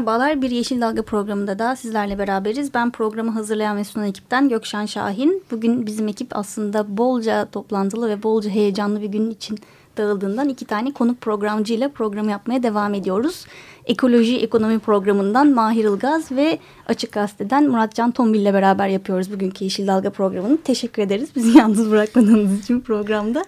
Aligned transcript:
Merhabalar, 0.00 0.42
bir 0.42 0.50
Yeşil 0.50 0.80
Dalga 0.80 1.02
programında 1.02 1.58
da 1.58 1.76
sizlerle 1.76 2.18
beraberiz. 2.18 2.74
Ben 2.74 2.90
programı 2.90 3.30
hazırlayan 3.30 3.76
ve 3.76 3.84
sunan 3.84 4.06
ekipten 4.06 4.48
Gökşen 4.48 4.86
Şahin. 4.86 5.42
Bugün 5.50 5.86
bizim 5.86 6.08
ekip 6.08 6.36
aslında 6.36 6.96
bolca 6.96 7.46
toplantılı 7.46 8.08
ve 8.08 8.22
bolca 8.22 8.50
heyecanlı 8.50 9.02
bir 9.02 9.06
gün 9.06 9.30
için 9.30 9.58
dağıldığından 9.96 10.48
iki 10.48 10.64
tane 10.64 10.92
konuk 10.92 11.20
programcıyla 11.20 11.88
programı 11.88 12.30
yapmaya 12.30 12.62
devam 12.62 12.94
ediyoruz. 12.94 13.46
Ekoloji 13.86 14.38
Ekonomi 14.38 14.78
Programı'ndan 14.78 15.48
Mahir 15.48 15.84
Ilgaz 15.84 16.32
ve 16.32 16.58
Açık 16.86 17.12
Gazete'den 17.12 17.68
Muratcan 17.68 18.10
Tombil 18.10 18.40
ile 18.40 18.54
beraber 18.54 18.88
yapıyoruz 18.88 19.32
bugünkü 19.32 19.64
Yeşil 19.64 19.86
Dalga 19.86 20.10
programını. 20.10 20.58
Teşekkür 20.62 21.02
ederiz 21.02 21.28
bizi 21.36 21.58
yalnız 21.58 21.90
bırakmadığınız 21.90 22.60
için 22.60 22.80
programda. 22.80 23.44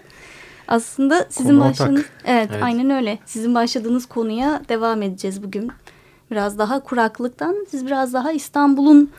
Aslında 0.67 1.27
sizin 1.29 1.59
başladığınız 1.59 2.05
evet, 2.25 2.49
evet 2.51 2.63
aynen 2.63 2.89
öyle. 2.89 3.19
Sizin 3.25 3.55
başladığınız 3.55 4.05
konuya 4.05 4.61
devam 4.69 5.01
edeceğiz 5.01 5.43
bugün 5.43 5.71
biraz 6.33 6.57
daha 6.57 6.79
kuraklıktan, 6.79 7.55
siz 7.69 7.85
biraz 7.85 8.13
daha 8.13 8.31
İstanbul'un 8.31 9.09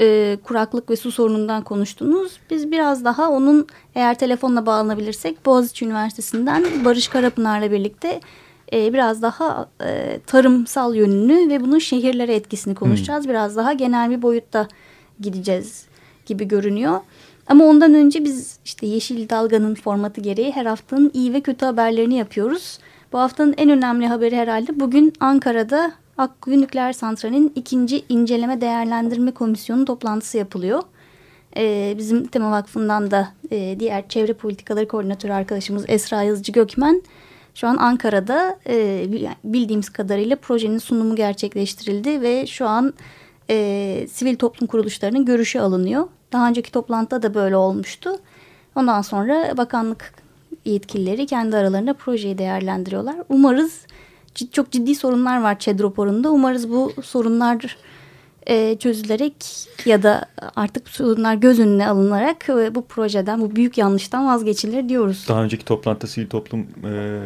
e, 0.00 0.38
kuraklık 0.44 0.90
ve 0.90 0.96
su 0.96 1.12
sorunundan 1.12 1.64
konuştunuz. 1.64 2.38
Biz 2.50 2.70
biraz 2.70 3.04
daha 3.04 3.30
onun 3.30 3.66
eğer 3.94 4.18
telefonla 4.18 4.66
bağlanabilirsek 4.66 5.46
Boğaziçi 5.46 5.84
Üniversitesi'nden 5.84 6.64
Barış 6.84 7.08
Karapınar'la 7.08 7.70
birlikte 7.70 8.20
e, 8.72 8.92
biraz 8.92 9.22
daha 9.22 9.68
e, 9.84 10.20
tarımsal 10.26 10.94
yönünü 10.94 11.48
ve 11.48 11.60
bunun 11.60 11.78
şehirlere 11.78 12.34
etkisini 12.34 12.74
konuşacağız. 12.74 13.24
Hmm. 13.24 13.30
Biraz 13.30 13.56
daha 13.56 13.72
genel 13.72 14.10
bir 14.10 14.22
boyutta 14.22 14.68
gideceğiz 15.20 15.86
gibi 16.26 16.48
görünüyor. 16.48 17.00
Ama 17.46 17.64
ondan 17.64 17.94
önce 17.94 18.24
biz 18.24 18.58
işte 18.64 18.86
Yeşil 18.86 19.28
Dalga'nın 19.28 19.74
formatı 19.74 20.20
gereği 20.20 20.52
her 20.52 20.66
haftanın 20.66 21.10
iyi 21.14 21.32
ve 21.32 21.40
kötü 21.40 21.66
haberlerini 21.66 22.14
yapıyoruz. 22.14 22.78
Bu 23.12 23.18
haftanın 23.18 23.54
en 23.56 23.70
önemli 23.70 24.06
haberi 24.06 24.36
herhalde 24.36 24.80
bugün 24.80 25.12
Ankara'da 25.20 25.92
Akkuyu 26.18 26.60
Nükleer 26.60 26.92
Santrali'nin 26.92 27.52
ikinci 27.54 28.04
inceleme 28.08 28.60
değerlendirme 28.60 29.30
komisyonu 29.30 29.84
toplantısı 29.84 30.38
yapılıyor. 30.38 30.82
Ee, 31.56 31.94
bizim 31.98 32.26
Tema 32.26 32.50
Vakfı'ndan 32.50 33.10
da 33.10 33.28
e, 33.50 33.76
diğer 33.80 34.08
çevre 34.08 34.32
politikaları 34.32 34.88
koordinatörü 34.88 35.32
arkadaşımız 35.32 35.84
Esra 35.88 36.22
Yazıcı 36.22 36.52
Gökmen 36.52 37.02
şu 37.54 37.68
an 37.68 37.76
Ankara'da 37.76 38.58
e, 38.68 39.06
bildiğimiz 39.44 39.90
kadarıyla 39.90 40.36
projenin 40.36 40.78
sunumu 40.78 41.16
gerçekleştirildi 41.16 42.20
ve 42.22 42.46
şu 42.46 42.66
an 42.66 42.94
e, 43.50 44.06
sivil 44.10 44.36
toplum 44.36 44.66
kuruluşlarının 44.66 45.24
görüşü 45.24 45.58
alınıyor. 45.58 46.08
Daha 46.32 46.48
önceki 46.48 46.72
toplantıda 46.72 47.22
da 47.22 47.34
böyle 47.34 47.56
olmuştu. 47.56 48.10
Ondan 48.76 49.02
sonra 49.02 49.56
bakanlık 49.56 50.14
yetkilileri 50.64 51.26
kendi 51.26 51.56
aralarında 51.56 51.94
projeyi 51.94 52.38
değerlendiriyorlar. 52.38 53.16
Umarız 53.28 53.86
çok 54.52 54.70
ciddi 54.70 54.94
sorunlar 54.94 55.42
var 55.42 55.58
ÇED 55.58 55.80
raporunda. 55.80 56.30
Umarız 56.30 56.70
bu 56.70 56.92
sorunlar 57.02 57.76
e, 58.46 58.76
çözülerek 58.78 59.34
ya 59.84 60.02
da 60.02 60.24
artık 60.56 60.88
sorunlar 60.88 61.34
göz 61.34 61.60
önüne 61.60 61.88
alınarak 61.88 62.48
e, 62.48 62.74
bu 62.74 62.86
projeden, 62.86 63.40
bu 63.40 63.56
büyük 63.56 63.78
yanlıştan 63.78 64.26
vazgeçilir 64.26 64.88
diyoruz. 64.88 65.24
Daha 65.28 65.42
önceki 65.42 65.64
toplantıda 65.64 66.06
sivil 66.06 66.28
toplum 66.28 66.60
e, 66.84 67.20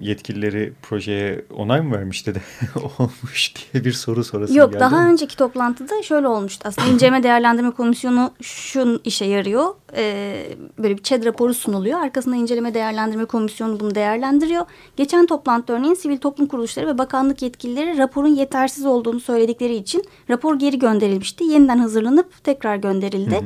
yetkilileri 0.00 0.72
projeye 0.82 1.44
onay 1.56 1.80
mı 1.80 1.96
vermişti 1.96 2.34
de 2.34 2.40
olmuş 2.98 3.54
diye 3.72 3.84
bir 3.84 3.92
soru 3.92 4.24
sorası 4.24 4.58
Yok 4.58 4.72
geldi 4.72 4.80
daha 4.80 5.00
mi? 5.00 5.12
önceki 5.12 5.36
toplantıda 5.36 6.02
şöyle 6.02 6.28
olmuştu. 6.28 6.68
Aslında 6.68 6.88
inceleme 6.88 7.22
değerlendirme 7.22 7.70
komisyonu 7.70 8.32
şun 8.42 9.00
işe 9.04 9.24
yarıyor. 9.24 9.74
E, 9.94 10.34
böyle 10.78 10.96
bir 10.96 11.02
ÇED 11.02 11.24
raporu 11.24 11.54
sunuluyor. 11.54 12.00
Arkasında 12.00 12.36
inceleme 12.36 12.74
değerlendirme 12.74 13.24
komisyonu 13.24 13.80
bunu 13.80 13.94
değerlendiriyor. 13.94 14.66
Geçen 14.96 15.26
toplantıda 15.26 15.72
örneğin 15.72 15.94
sivil 15.94 16.18
toplum 16.18 16.46
kuruluşları 16.46 16.86
ve 16.86 16.98
bakanlık 16.98 17.42
yetkilileri 17.42 17.98
raporun 17.98 18.34
yetersiz 18.34 18.86
olduğunu 18.86 19.20
söyledikleri 19.20 19.74
için 19.74 20.04
rapor 20.30 20.58
geri 20.58 20.78
gönderilmişti. 20.78 21.44
Yeniden 21.44 21.78
hazırlanıp 21.78 22.44
tekrar 22.44 22.76
gönderildi. 22.76 23.34
Hı 23.34 23.40
hı. 23.40 23.44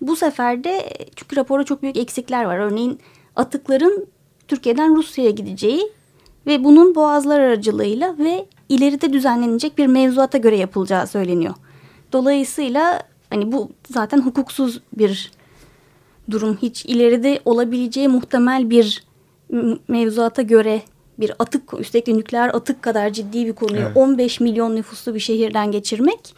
Bu 0.00 0.16
sefer 0.16 0.64
de 0.64 0.90
çünkü 1.16 1.36
rapora 1.36 1.64
çok 1.64 1.82
büyük 1.82 1.96
eksikler 1.96 2.44
var. 2.44 2.58
Örneğin 2.58 2.98
atıkların 3.36 4.06
Türkiye'den 4.48 4.96
Rusya'ya 4.96 5.30
gideceği 5.30 5.92
ve 6.46 6.64
bunun 6.64 6.94
boğazlar 6.94 7.40
aracılığıyla 7.40 8.18
ve 8.18 8.46
ileride 8.68 9.12
düzenlenecek 9.12 9.78
bir 9.78 9.86
mevzuata 9.86 10.38
göre 10.38 10.56
yapılacağı 10.56 11.06
söyleniyor. 11.06 11.54
Dolayısıyla 12.12 13.02
hani 13.30 13.52
bu 13.52 13.70
zaten 13.90 14.20
hukuksuz 14.20 14.80
bir 14.98 15.32
durum. 16.30 16.58
Hiç 16.62 16.84
ileride 16.84 17.40
olabileceği 17.44 18.08
muhtemel 18.08 18.70
bir 18.70 19.04
mevzuata 19.88 20.42
göre 20.42 20.82
bir 21.18 21.32
atık 21.38 21.80
üstelik 21.80 22.06
de 22.06 22.16
nükleer 22.16 22.48
atık 22.48 22.82
kadar 22.82 23.10
ciddi 23.10 23.46
bir 23.46 23.52
konuyu 23.52 23.82
evet. 23.82 23.96
15 23.96 24.40
milyon 24.40 24.76
nüfuslu 24.76 25.14
bir 25.14 25.20
şehirden 25.20 25.72
geçirmek 25.72 26.34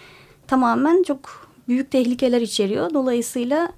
tamamen 0.47 1.03
çok 1.03 1.49
büyük 1.69 1.91
tehlikeler 1.91 2.41
içeriyor. 2.41 2.95
Dolayısıyla 2.95 3.73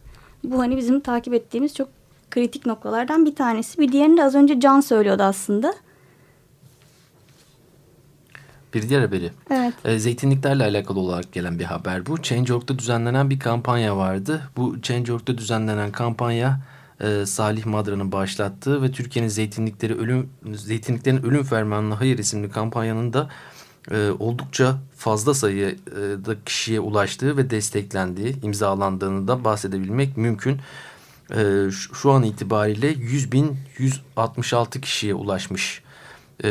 bu 0.45 0.59
hani 0.59 0.77
bizim 0.77 1.01
takip 1.01 1.35
ettiğimiz 1.35 1.75
çok 1.75 1.89
kritik 2.31 2.67
noktalardan 2.67 3.27
bir 3.27 3.35
tanesi. 3.35 3.79
Bir 3.79 3.93
diğerini 3.93 4.17
de 4.17 4.25
az 4.25 4.35
önce 4.35 4.61
Can 4.61 4.81
söylüyordu 4.81 5.23
aslında. 5.23 5.75
Bir 8.75 8.89
diğer 8.89 9.01
haberi. 9.01 9.31
Evet. 9.51 9.75
E, 9.85 9.99
zeytinliklerle 9.99 10.65
alakalı 10.65 11.01
olarak 11.01 11.33
gelen 11.33 11.59
bir 11.59 11.65
haber 11.65 12.07
bu. 12.07 12.23
Change.org'da 12.23 12.79
düzenlenen 12.79 13.31
bir 13.31 13.39
kampanya 13.39 13.97
vardı. 13.97 14.43
Bu 14.57 14.83
Change.org'da 14.83 15.39
düzenlenen 15.39 15.93
kampanya 15.93 16.61
e, 17.01 17.27
Salih 17.27 17.67
Madra'nın 17.67 18.13
başlattığı 18.13 18.83
ve 18.83 18.93
Türkiye'nin 18.93 19.29
zeytinlikleri 19.29 19.95
ölüm 19.95 20.31
zeytinliklerin 20.55 21.23
ölüm 21.23 21.43
fermanına 21.43 22.01
hayır 22.01 22.19
isimli 22.19 22.51
kampanyanın 22.51 23.13
da 23.13 23.29
e, 23.91 24.11
oldukça 24.19 24.79
fazla 24.97 25.35
sayıda 25.35 26.45
kişiye 26.45 26.81
ulaştığı 26.81 27.37
ve 27.37 27.51
desteklendiği, 27.51 28.37
imzalandığını 28.43 29.29
da 29.29 29.45
bahsedebilmek 29.45 30.17
mümkün. 30.17 30.61
E, 31.37 31.71
şu 31.71 32.13
an 32.13 32.23
itibariyle 32.23 32.89
100 32.89 33.33
bin 33.33 33.57
166 33.79 34.81
kişiye 34.81 35.15
ulaşmış 35.15 35.83
e, 36.45 36.51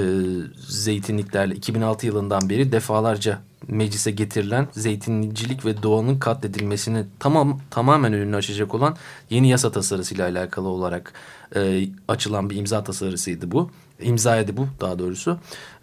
zeytinliklerle 0.68 1.56
2006 1.56 2.06
yılından 2.06 2.50
beri 2.50 2.72
defalarca 2.72 3.42
meclise 3.68 4.12
getirilen 4.12 4.68
zeytincilik 4.72 5.66
ve 5.66 5.84
doğanın 5.84 6.20
katledilmesini 6.20 7.06
tamam 7.20 7.60
tamamen 7.70 8.14
önünü 8.14 8.36
açacak 8.36 8.76
olan 8.76 8.96
yeni 9.30 9.50
yasa 9.50 9.72
tasarısıyla 9.72 10.28
alakalı 10.28 10.68
olarak 10.68 11.14
e, 11.56 11.90
açılan 12.08 12.50
bir 12.50 12.56
imza 12.56 12.84
tasarısıydı 12.84 13.52
bu. 13.52 13.70
İmzaydı 14.02 14.58
bu 14.58 14.68
daha 14.82 15.00
doğrusu. 15.00 15.32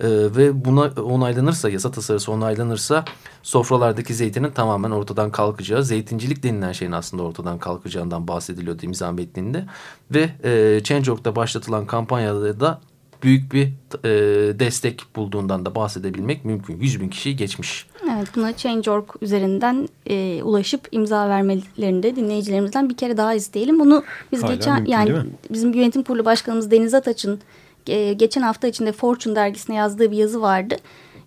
E, 0.01 0.09
ve 0.09 0.65
buna 0.65 1.03
onaylanırsa 1.03 1.71
yasa 1.71 1.91
tasarısı 1.91 2.33
onaylanırsa 2.33 3.05
sofralardaki 3.43 4.15
zeytinin 4.15 4.51
tamamen 4.51 4.91
ortadan 4.91 5.31
kalkacağı, 5.31 5.85
zeytincilik 5.85 6.43
denilen 6.43 6.73
şeyin 6.73 6.93
aslında 6.93 7.23
ortadan 7.23 7.59
kalkacağından 7.59 8.29
bahsediliyordu 8.29 8.87
imza 8.87 9.13
metninde. 9.13 9.67
Ve 10.11 10.31
e, 10.45 10.81
Change.org'da 10.85 11.37
başlatılan 11.37 11.87
kampanyada 11.87 12.61
da 12.61 12.81
büyük 13.25 13.53
bir 13.53 13.65
e, 14.05 14.11
destek 14.59 15.03
bulduğundan 15.17 15.67
da 15.67 15.75
bahsedebilmek 15.75 16.45
mümkün. 16.45 16.81
100 16.81 17.01
bin 17.01 17.09
kişiyi 17.09 17.37
geçmiş. 17.37 17.87
Evet 18.15 18.29
buna 18.37 18.57
Change.org 18.57 19.09
üzerinden 19.21 19.89
e, 20.07 20.43
ulaşıp 20.43 20.89
imza 20.93 21.29
vermelerini 21.29 22.03
de 22.03 22.17
dinleyicilerimizden 22.17 22.89
bir 22.89 22.97
kere 22.97 23.17
daha 23.17 23.35
isteyelim. 23.35 23.81
Bunu 23.81 24.05
biz 24.33 24.43
Hala 24.43 24.55
geçen 24.55 24.75
mümkün, 24.75 24.93
yani 24.93 25.13
bizim 25.51 25.73
yönetim 25.73 26.03
kurulu 26.03 26.25
başkanımız 26.25 26.71
Deniz 26.71 26.95
Ataç'ın 26.95 27.41
e, 27.87 28.13
geçen 28.13 28.43
hafta 28.43 28.69
içinde 28.69 28.93
Fortune 28.93 29.37
dergisine 29.37 29.77
yazdığı 29.77 30.11
bir 30.11 30.17
yazı 30.17 30.43
vardı. 30.43 30.77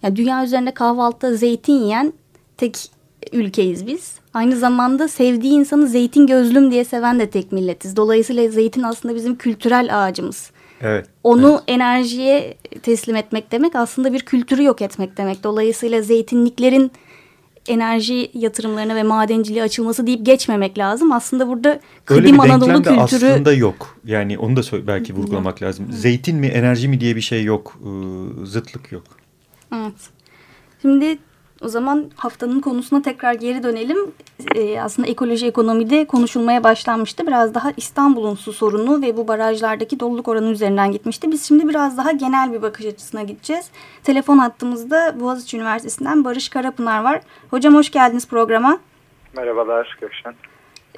Yani 0.04 0.16
dünya 0.16 0.44
üzerinde 0.44 0.72
kahvaltıda 0.72 1.36
zeytin 1.36 1.74
yiyen 1.74 2.14
tek 2.58 2.78
ülkeyiz 3.32 3.88
biz. 3.88 4.16
Aynı 4.34 4.58
zamanda 4.58 5.08
sevdiği 5.08 5.54
insanı 5.54 5.88
zeytin 5.88 6.28
gözlüm 6.28 6.72
diye 6.72 6.86
seven 6.86 7.20
de 7.20 7.30
tek 7.30 7.52
milletiz. 7.52 7.96
Dolayısıyla 7.96 8.50
zeytin 8.50 8.84
aslında 8.84 9.16
bizim 9.16 9.36
kültürel 9.36 10.06
ağacımız. 10.06 10.52
Evet. 10.82 11.06
Onu 11.24 11.50
evet. 11.50 11.64
enerjiye 11.68 12.58
teslim 12.82 13.16
etmek 13.16 13.52
demek 13.52 13.76
aslında 13.76 14.14
bir 14.14 14.20
kültürü 14.20 14.64
yok 14.64 14.82
etmek 14.82 15.18
demek. 15.18 15.44
Dolayısıyla 15.44 16.02
zeytinliklerin 16.02 16.92
enerji 17.68 18.32
yatırımlarına 18.34 18.96
ve 18.96 19.04
madenciliğe 19.04 19.64
açılması 19.64 20.08
deyip 20.08 20.26
geçmemek 20.26 20.78
lazım. 20.78 21.12
Aslında 21.12 21.48
burada 21.48 21.80
kadim 22.06 22.40
Anadolu 22.40 22.84
kültürü... 22.84 23.28
aslında 23.28 23.54
yok. 23.54 23.98
Yani 24.06 24.38
onu 24.38 24.56
da 24.56 24.88
belki 24.88 25.16
vurgulamak 25.16 25.62
lazım. 25.62 25.88
Zeytin 25.92 26.38
mi 26.38 26.48
enerji 26.48 26.88
mi 26.88 27.00
diye 27.00 27.16
bir 27.16 27.22
şey 27.22 27.44
yok. 27.44 27.80
Zıtlık 28.44 28.92
yok. 28.92 29.04
Evet. 29.76 30.10
Şimdi 30.82 31.18
o 31.62 31.68
zaman 31.68 32.12
haftanın 32.15 32.59
konusuna 32.59 33.01
tekrar 33.01 33.33
geri 33.33 33.63
dönelim. 33.63 33.98
Ee, 34.56 34.80
aslında 34.80 35.07
ekoloji 35.07 35.48
ekonomide 35.48 36.06
konuşulmaya 36.06 36.63
başlanmıştı. 36.63 37.27
Biraz 37.27 37.54
daha 37.54 37.71
İstanbul'un 37.77 38.36
su 38.36 38.54
sorunu 38.54 39.01
ve 39.01 39.18
bu 39.18 39.27
barajlardaki 39.27 40.00
doluluk 40.00 40.27
oranı 40.27 40.50
üzerinden 40.50 40.92
gitmişti. 40.92 41.31
Biz 41.31 41.48
şimdi 41.48 41.69
biraz 41.69 41.98
daha 41.98 42.12
genel 42.12 42.54
bir 42.54 42.62
bakış 42.62 42.86
açısına 42.86 43.24
gideceğiz. 43.24 43.69
Telefon 44.04 44.38
attığımızda 44.38 45.19
Boğaziçi 45.19 45.57
Üniversitesi'nden 45.57 46.25
Barış 46.25 46.50
Karapınar 46.50 47.04
var. 47.04 47.21
Hocam 47.50 47.75
hoş 47.75 47.92
geldiniz 47.92 48.27
programa. 48.27 48.80
Merhabalar 49.33 49.98
Gökşen. 50.01 50.36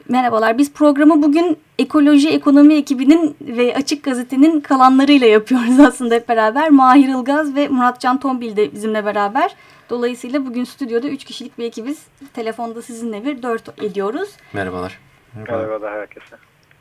Merhabalar. 0.09 0.57
Biz 0.57 0.73
programı 0.73 1.23
bugün 1.23 1.57
ekoloji 1.79 2.29
ekonomi 2.29 2.73
ekibinin 2.73 3.35
ve 3.41 3.75
Açık 3.75 4.03
Gazete'nin 4.03 4.59
kalanlarıyla 4.59 5.27
yapıyoruz 5.27 5.79
aslında 5.88 6.15
hep 6.15 6.29
beraber. 6.29 6.69
Mahir 6.69 7.07
Ilgaz 7.07 7.56
ve 7.56 7.67
Muratcan 7.67 8.19
Tombil 8.19 8.56
de 8.56 8.71
bizimle 8.73 9.06
beraber. 9.06 9.56
Dolayısıyla 9.89 10.45
bugün 10.45 10.63
stüdyoda 10.63 11.07
üç 11.07 11.23
kişilik 11.23 11.57
bir 11.57 11.63
ekibiz. 11.63 12.07
Telefonda 12.33 12.81
sizinle 12.81 13.25
bir 13.25 13.44
dört 13.44 13.83
ediyoruz. 13.83 14.29
Merhabalar. 14.53 15.00
Merhabalar 15.35 15.94
herkese. 15.94 16.35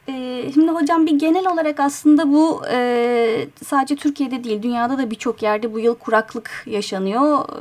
Ee, 0.08 0.50
şimdi 0.54 0.70
hocam 0.70 1.06
bir 1.06 1.18
genel 1.18 1.52
olarak 1.52 1.80
aslında 1.80 2.32
bu 2.32 2.62
e, 2.70 3.46
sadece 3.64 3.96
Türkiye'de 3.96 4.44
değil 4.44 4.62
dünyada 4.62 4.98
da 4.98 5.10
birçok 5.10 5.42
yerde 5.42 5.74
bu 5.74 5.80
yıl 5.80 5.94
kuraklık 5.94 6.64
yaşanıyor. 6.66 7.38
Ee, 7.38 7.52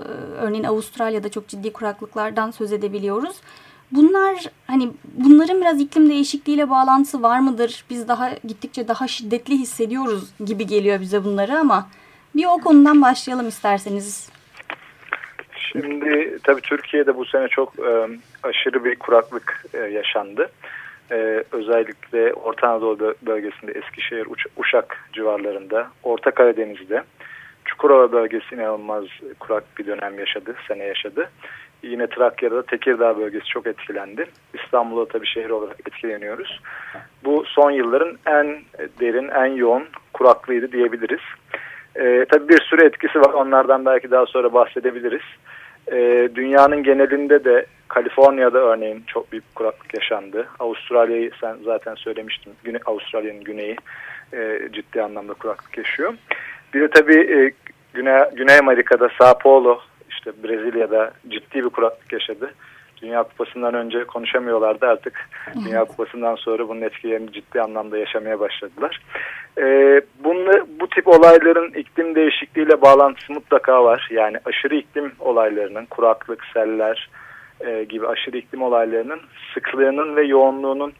örneğin 0.42 0.64
Avustralya'da 0.64 1.30
çok 1.30 1.48
ciddi 1.48 1.74
kuraklıklardan 1.74 2.52
söz 2.52 2.74
edebiliyoruz. 2.74 3.36
Bunlar 3.92 4.36
hani 4.68 4.90
bunların 5.04 5.62
biraz 5.62 5.82
iklim 5.82 6.10
değişikliğiyle 6.10 6.70
bağlantısı 6.70 7.24
var 7.24 7.40
mıdır? 7.40 7.86
Biz 7.90 8.08
daha 8.08 8.30
gittikçe 8.48 8.88
daha 8.88 9.08
şiddetli 9.08 9.54
hissediyoruz 9.54 10.34
gibi 10.46 10.68
geliyor 10.68 11.00
bize 11.02 11.24
bunları 11.24 11.60
ama 11.60 11.88
bir 12.36 12.46
o 12.46 12.58
konudan 12.58 13.02
başlayalım 13.02 13.48
isterseniz. 13.48 14.30
Şimdi 15.72 16.40
tabii 16.44 16.62
Türkiye'de 16.62 17.16
bu 17.16 17.26
sene 17.26 17.48
çok 17.48 17.80
e, 17.80 18.08
aşırı 18.44 18.86
bir 18.86 18.96
kuraklık 18.96 19.66
e, 19.74 19.78
yaşandı. 19.78 20.50
E, 21.12 21.44
özellikle 21.52 22.34
Orta 22.34 22.68
Anadolu 22.68 23.16
bölgesinde 23.22 23.72
Eskişehir, 23.72 24.28
Uşak 24.58 25.10
civarlarında, 25.14 25.88
Orta 26.04 26.32
Karadeniz'de, 26.32 27.04
Çukurova 27.78 28.12
bölgesi 28.12 28.56
inanılmaz 28.56 29.04
kurak 29.40 29.64
bir 29.78 29.86
dönem 29.86 30.20
yaşadı, 30.20 30.56
sene 30.68 30.84
yaşadı. 30.84 31.30
Yine 31.84 32.08
Trakya'da 32.08 32.64
Tekirdağ 32.64 33.18
bölgesi 33.18 33.46
çok 33.46 33.68
etkilendi. 33.68 34.26
İstanbul'da 34.54 35.08
tabii 35.08 35.28
şehir 35.28 35.50
olarak 35.50 35.80
etkileniyoruz. 35.80 36.62
Bu 37.26 37.44
son 37.48 37.72
yılların 37.72 38.18
en 38.26 38.58
derin, 39.00 39.30
en 39.30 39.46
yoğun 39.46 39.84
kuraklığıydı 40.14 40.72
diyebiliriz. 40.72 41.20
Ee, 41.96 42.26
tabii 42.32 42.50
bir 42.50 42.62
sürü 42.62 42.86
etkisi 42.86 43.20
var. 43.20 43.34
Onlardan 43.34 43.86
belki 43.86 44.12
daha 44.12 44.26
sonra 44.26 44.54
bahsedebiliriz. 44.54 45.26
Ee, 45.92 46.30
dünyanın 46.36 46.84
genelinde 46.84 47.44
de 47.44 47.66
Kaliforniya'da 47.88 48.58
örneğin 48.58 49.04
çok 49.08 49.32
büyük 49.32 49.56
kuraklık 49.56 49.94
yaşandı. 49.94 50.48
Avustralya'yı 50.60 51.32
sen 51.42 51.56
zaten 51.66 51.96
söylemiştin. 51.96 52.54
Güne, 52.64 52.78
Avustralya'nın 52.86 53.44
güneyi 53.44 53.78
e, 54.34 54.60
ciddi 54.74 55.02
anlamda 55.02 55.34
kuraklık 55.34 55.78
yaşıyor. 55.78 56.14
Bir 56.74 56.82
de 56.82 56.88
tabii 56.88 57.20
e, 57.20 57.52
Güney, 57.98 58.20
Güney 58.34 58.58
Amerika'da 58.58 59.10
Sao 59.20 59.38
Paulo 59.38 59.80
işte 60.10 60.32
Brezilya'da 60.44 61.12
ciddi 61.28 61.64
bir 61.64 61.70
kuraklık 61.70 62.14
yaşadı. 62.14 62.54
Dünya 63.02 63.24
Kupası'ndan 63.24 63.74
önce 63.74 64.04
konuşamıyorlardı 64.04 64.86
artık. 64.86 65.30
Evet. 65.48 65.58
Dünya 65.66 65.86
Kupası'ndan 65.86 66.36
sonra 66.36 66.68
bunun 66.68 66.82
etkilerini 66.82 67.32
ciddi 67.32 67.62
anlamda 67.62 67.98
yaşamaya 67.98 68.40
başladılar. 68.40 69.02
Ee, 69.58 70.02
bunu, 70.24 70.68
bu 70.80 70.88
tip 70.88 71.08
olayların 71.08 71.74
iklim 71.74 72.16
değişikliğiyle 72.16 72.82
bağlantısı 72.82 73.34
mutlaka 73.34 73.84
var. 73.84 74.08
Yani 74.12 74.38
aşırı 74.46 74.76
iklim 74.76 75.12
olaylarının, 75.20 75.86
kuraklık, 75.86 76.46
seller 76.54 77.10
e, 77.62 77.84
gibi 77.84 78.08
aşırı 78.08 78.38
iklim 78.38 78.62
olaylarının 78.62 79.22
sıklığının 79.54 80.16
ve 80.16 80.24
yoğunluğunun 80.24 80.94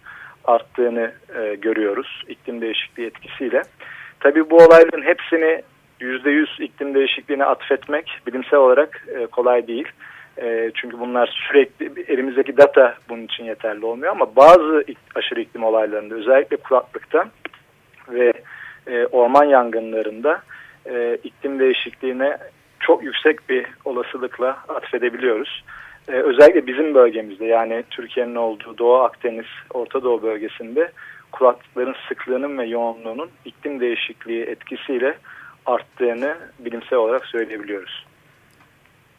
arttığını 0.46 1.12
e, 1.36 1.56
görüyoruz 1.56 2.24
iklim 2.28 2.62
değişikliği 2.62 3.06
etkisiyle. 3.08 3.62
Tabii 4.20 4.50
bu 4.50 4.56
olayların 4.56 5.04
hepsini 5.04 5.62
%100 6.02 6.64
iklim 6.64 6.94
değişikliğine 6.94 7.46
atfetmek 7.46 8.22
bilimsel 8.28 8.60
olarak 8.60 9.06
e, 9.08 9.26
kolay 9.26 9.68
değil. 9.68 9.88
E, 10.38 10.72
çünkü 10.74 11.00
bunlar 11.00 11.48
sürekli 11.48 12.04
elimizdeki 12.08 12.58
data 12.58 12.96
bunun 13.10 13.26
için 13.26 13.44
yeterli 13.44 13.86
olmuyor 13.86 14.12
ama 14.12 14.36
bazı 14.36 14.84
aşırı 15.16 15.42
iklim 15.42 15.64
olaylarında 15.64 16.16
özellikle 16.16 16.58
kuraklıkta 16.58 17.26
ve 18.10 18.34
e, 18.88 19.06
orman 19.06 19.46
yangınlarında 19.46 20.42
iklim 21.24 21.60
değişikliğine 21.60 22.38
çok 22.80 23.04
yüksek 23.04 23.50
bir 23.50 23.66
olasılıkla 23.86 24.58
atfedebiliyoruz. 24.68 25.64
Özellikle 26.08 26.68
bizim 26.68 26.96
bölgemizde 26.96 27.46
yani 27.46 27.84
Türkiye'nin 27.90 28.36
olduğu 28.36 28.78
Doğu 28.78 28.96
Akdeniz, 28.96 29.46
Orta 29.74 30.04
Doğu 30.04 30.24
bölgesinde 30.24 30.92
kuraklıkların 31.32 31.96
sıklığının 32.10 32.58
ve 32.58 32.66
yoğunluğunun 32.66 33.30
iklim 33.46 33.80
değişikliği 33.80 34.44
etkisiyle 34.44 35.18
arttığını 35.68 36.38
bilimsel 36.60 37.00
olarak 37.00 37.26
söyleyebiliyoruz. 37.26 38.06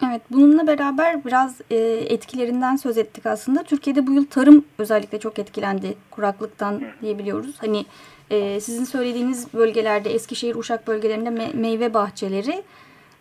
Evet, 0.07 0.23
bununla 0.31 0.67
beraber 0.67 1.25
biraz 1.25 1.61
e, 1.71 1.77
etkilerinden 2.09 2.77
söz 2.77 2.99
ettik 2.99 3.27
aslında. 3.27 3.63
Türkiye'de 3.63 4.07
bu 4.07 4.13
yıl 4.13 4.27
tarım 4.27 4.65
özellikle 4.79 5.21
çok 5.21 5.39
etkilendi 5.39 5.95
kuraklıktan 6.11 6.73
Hı. 6.73 7.03
diyebiliyoruz. 7.03 7.57
Hani 7.59 7.87
e, 8.31 8.61
sizin 8.61 8.85
söylediğiniz 8.85 9.55
bölgelerde 9.55 10.11
Eskişehir, 10.15 10.55
Uşak 10.55 10.87
bölgelerinde 10.87 11.31
me 11.31 11.51
meyve 11.55 11.95
bahçeleri, 11.95 12.63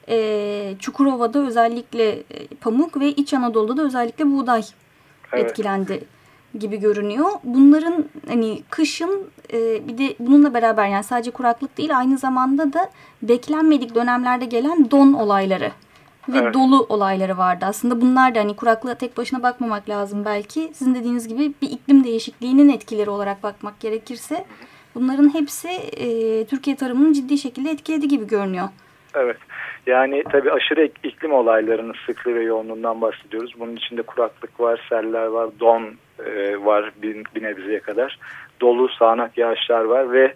e, 0.09 0.75
Çukurova'da 0.79 1.47
özellikle 1.47 2.09
e, 2.09 2.47
pamuk 2.61 2.99
ve 2.99 3.07
İç 3.07 3.33
Anadolu'da 3.33 3.77
da 3.77 3.85
özellikle 3.85 4.25
buğday 4.25 4.63
evet. 5.33 5.45
etkilendi 5.45 6.03
gibi 6.59 6.77
görünüyor. 6.79 7.29
Bunların 7.43 8.05
hani 8.27 8.61
kışın 8.69 9.29
e, 9.53 9.87
bir 9.87 9.97
de 9.97 10.15
bununla 10.19 10.53
beraber 10.53 10.87
yani 10.87 11.03
sadece 11.03 11.31
kuraklık 11.31 11.77
değil 11.77 11.97
aynı 11.97 12.17
zamanda 12.17 12.73
da 12.73 12.89
beklenmedik 13.21 13.95
dönemlerde 13.95 14.45
gelen 14.45 14.91
don 14.91 15.13
olayları 15.13 15.71
ve 16.29 16.37
evet. 16.37 16.53
dolu 16.53 16.85
olayları 16.89 17.37
vardı. 17.37 17.65
Aslında 17.67 18.01
bunlar 18.01 18.35
da 18.35 18.39
hani 18.39 18.55
kuraklığa 18.55 18.95
tek 18.95 19.17
başına 19.17 19.43
bakmamak 19.43 19.89
lazım 19.89 20.25
belki. 20.25 20.69
Sizin 20.73 20.95
dediğiniz 20.95 21.27
gibi 21.27 21.53
bir 21.61 21.69
iklim 21.69 22.03
değişikliğinin 22.03 22.69
etkileri 22.69 23.09
olarak 23.09 23.43
bakmak 23.43 23.79
gerekirse 23.79 24.45
bunların 24.95 25.33
hepsi 25.33 25.69
e, 25.97 26.45
Türkiye 26.45 26.75
tarımını 26.75 27.13
ciddi 27.13 27.37
şekilde 27.37 27.69
etkiledi 27.69 28.07
gibi 28.07 28.27
görünüyor. 28.27 28.67
Evet. 29.15 29.37
Yani 29.87 30.23
tabii 30.31 30.51
aşırı 30.51 30.89
iklim 31.03 31.33
olaylarının 31.33 31.95
sıklığı 32.05 32.35
ve 32.35 32.43
yoğunluğundan 32.43 33.01
bahsediyoruz. 33.01 33.53
Bunun 33.59 33.75
içinde 33.75 34.01
kuraklık 34.01 34.59
var, 34.59 34.85
seller 34.89 35.25
var, 35.25 35.49
don 35.59 35.83
e, 36.25 36.65
var 36.65 36.91
bir, 37.01 37.23
bir 37.35 37.43
nebzeye 37.43 37.79
kadar. 37.79 38.19
Dolu, 38.61 38.89
sağanak 38.89 39.37
yağışlar 39.37 39.83
var 39.83 40.11
ve 40.11 40.33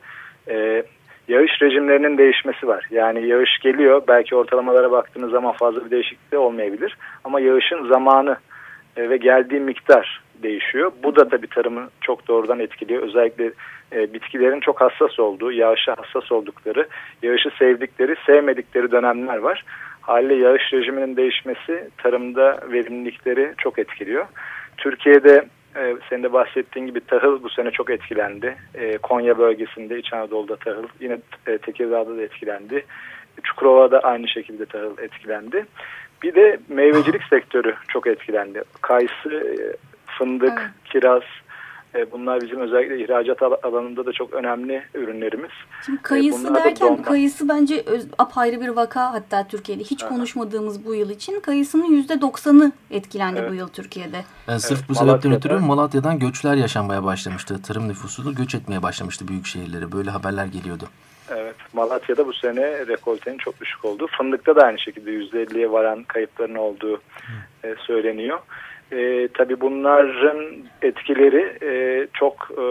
e, 0.49 0.83
yağış 1.27 1.61
rejimlerinin 1.61 2.17
değişmesi 2.17 2.67
var. 2.67 2.87
Yani 2.91 3.27
yağış 3.27 3.59
geliyor 3.59 4.01
belki 4.07 4.35
ortalamalara 4.35 4.91
baktığınız 4.91 5.31
zaman 5.31 5.51
fazla 5.51 5.85
bir 5.85 5.91
değişiklik 5.91 6.31
de 6.31 6.37
olmayabilir. 6.37 6.97
Ama 7.23 7.39
yağışın 7.39 7.87
zamanı 7.87 8.37
e, 8.97 9.09
ve 9.09 9.17
geldiği 9.17 9.59
miktar 9.59 10.21
değişiyor. 10.43 10.91
Bu 11.03 11.15
da 11.15 11.29
tabii 11.29 11.47
tarımı 11.47 11.89
çok 12.01 12.27
doğrudan 12.27 12.59
etkiliyor. 12.59 13.03
Özellikle 13.03 13.51
e, 13.93 14.13
bitkilerin 14.13 14.59
çok 14.59 14.81
hassas 14.81 15.19
olduğu, 15.19 15.51
yağışa 15.51 15.95
hassas 15.97 16.31
oldukları, 16.31 16.87
yağışı 17.23 17.49
sevdikleri, 17.59 18.15
sevmedikleri 18.25 18.91
dönemler 18.91 19.37
var. 19.37 19.63
Haliyle 20.01 20.35
yağış 20.35 20.73
rejiminin 20.73 21.15
değişmesi 21.17 21.89
tarımda 21.97 22.59
verimlilikleri 22.71 23.53
çok 23.57 23.79
etkiliyor. 23.79 24.25
Türkiye'de 24.77 25.45
e, 25.75 25.97
senin 26.09 26.23
de 26.23 26.33
bahsettiğin 26.33 26.85
gibi 26.85 26.99
tahıl 26.99 27.43
bu 27.43 27.49
sene 27.49 27.71
çok 27.71 27.89
etkilendi. 27.89 28.57
E, 28.75 28.97
Konya 28.97 29.37
bölgesinde, 29.37 29.99
İç 29.99 30.13
Anadolu'da 30.13 30.55
tahıl, 30.55 30.83
yine 30.99 31.17
e, 31.47 31.57
Tekirdağ'da 31.57 32.17
da 32.17 32.21
etkilendi. 32.21 32.85
Çukurova'da 33.43 33.99
aynı 33.99 34.27
şekilde 34.27 34.65
tahıl 34.65 34.97
etkilendi. 34.97 35.65
Bir 36.23 36.35
de 36.35 36.59
meyvecilik 36.69 37.23
sektörü 37.23 37.75
çok 37.87 38.07
etkilendi. 38.07 38.63
Kayısı, 38.81 39.29
e, 39.33 39.55
fındık, 40.17 40.59
evet. 40.61 40.71
kiraz, 40.85 41.23
bunlar 42.11 42.41
bizim 42.41 42.59
özellikle 42.59 43.03
ihracat 43.03 43.41
alanında 43.41 44.05
da 44.05 44.13
çok 44.13 44.33
önemli 44.33 44.83
ürünlerimiz. 44.93 45.51
Şimdi 45.85 45.99
e, 45.99 46.01
kayısı 46.01 46.49
Bunlar 46.49 46.63
derken 46.63 47.03
kayısı 47.03 47.49
bence 47.49 47.83
öz, 47.85 48.07
apayrı 48.17 48.61
bir 48.61 48.67
vaka 48.67 49.13
hatta 49.13 49.47
Türkiye'de. 49.47 49.83
Hiç 49.83 50.03
Aha. 50.03 50.09
konuşmadığımız 50.09 50.85
bu 50.85 50.95
yıl 50.95 51.09
için 51.09 51.39
kayısının 51.39 52.03
%90'ı 52.03 52.71
etkilendi 52.91 53.39
evet. 53.39 53.51
bu 53.51 53.53
yıl 53.53 53.67
Türkiye'de. 53.67 54.17
Yani 54.47 54.59
sırf 54.59 54.79
evet, 54.79 54.89
bu 54.89 54.95
sebepten 54.95 55.31
ötürü 55.31 55.59
Malatya'dan 55.59 56.19
göçler 56.19 56.55
yaşanmaya 56.55 57.03
başlamıştı. 57.03 57.61
Tarım 57.61 57.87
nüfusu 57.87 58.25
da 58.25 58.31
göç 58.31 58.55
etmeye 58.55 58.83
başlamıştı 58.83 59.27
büyük 59.27 59.45
şehirlere. 59.45 59.91
Böyle 59.91 60.09
haberler 60.09 60.45
geliyordu. 60.45 60.85
Evet, 61.29 61.55
Malatya'da 61.73 62.27
bu 62.27 62.33
sene 62.33 62.87
rekoltenin 62.87 63.37
çok 63.37 63.61
düşük 63.61 63.85
olduğu. 63.85 64.07
Fındıkta 64.07 64.55
da 64.55 64.61
aynı 64.63 64.79
şekilde 64.79 65.11
%50'ye 65.11 65.71
varan 65.71 66.03
kayıpların 66.03 66.55
olduğu 66.55 67.01
e, 67.63 67.75
söyleniyor. 67.79 68.39
E, 68.91 69.27
tabii 69.33 69.61
bunların 69.61 70.37
etkileri 70.81 71.57
e, 71.63 72.07
çok 72.13 72.51
e, 72.57 72.63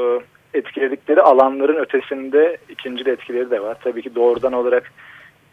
etkiledikleri 0.59 1.21
alanların 1.23 1.77
ötesinde 1.77 2.57
ikinci 2.69 3.11
etkileri 3.11 3.51
de 3.51 3.63
var. 3.63 3.77
Tabii 3.85 4.03
ki 4.03 4.15
doğrudan 4.15 4.53
olarak 4.53 4.93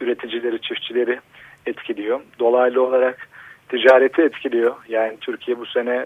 üreticileri, 0.02 0.62
çiftçileri 0.62 1.20
etkiliyor. 1.66 2.20
Dolaylı 2.40 2.84
olarak 2.84 3.28
ticareti 3.70 4.22
etkiliyor. 4.22 4.76
Yani 4.88 5.18
Türkiye 5.22 5.60
bu 5.60 5.66
sene 5.66 6.06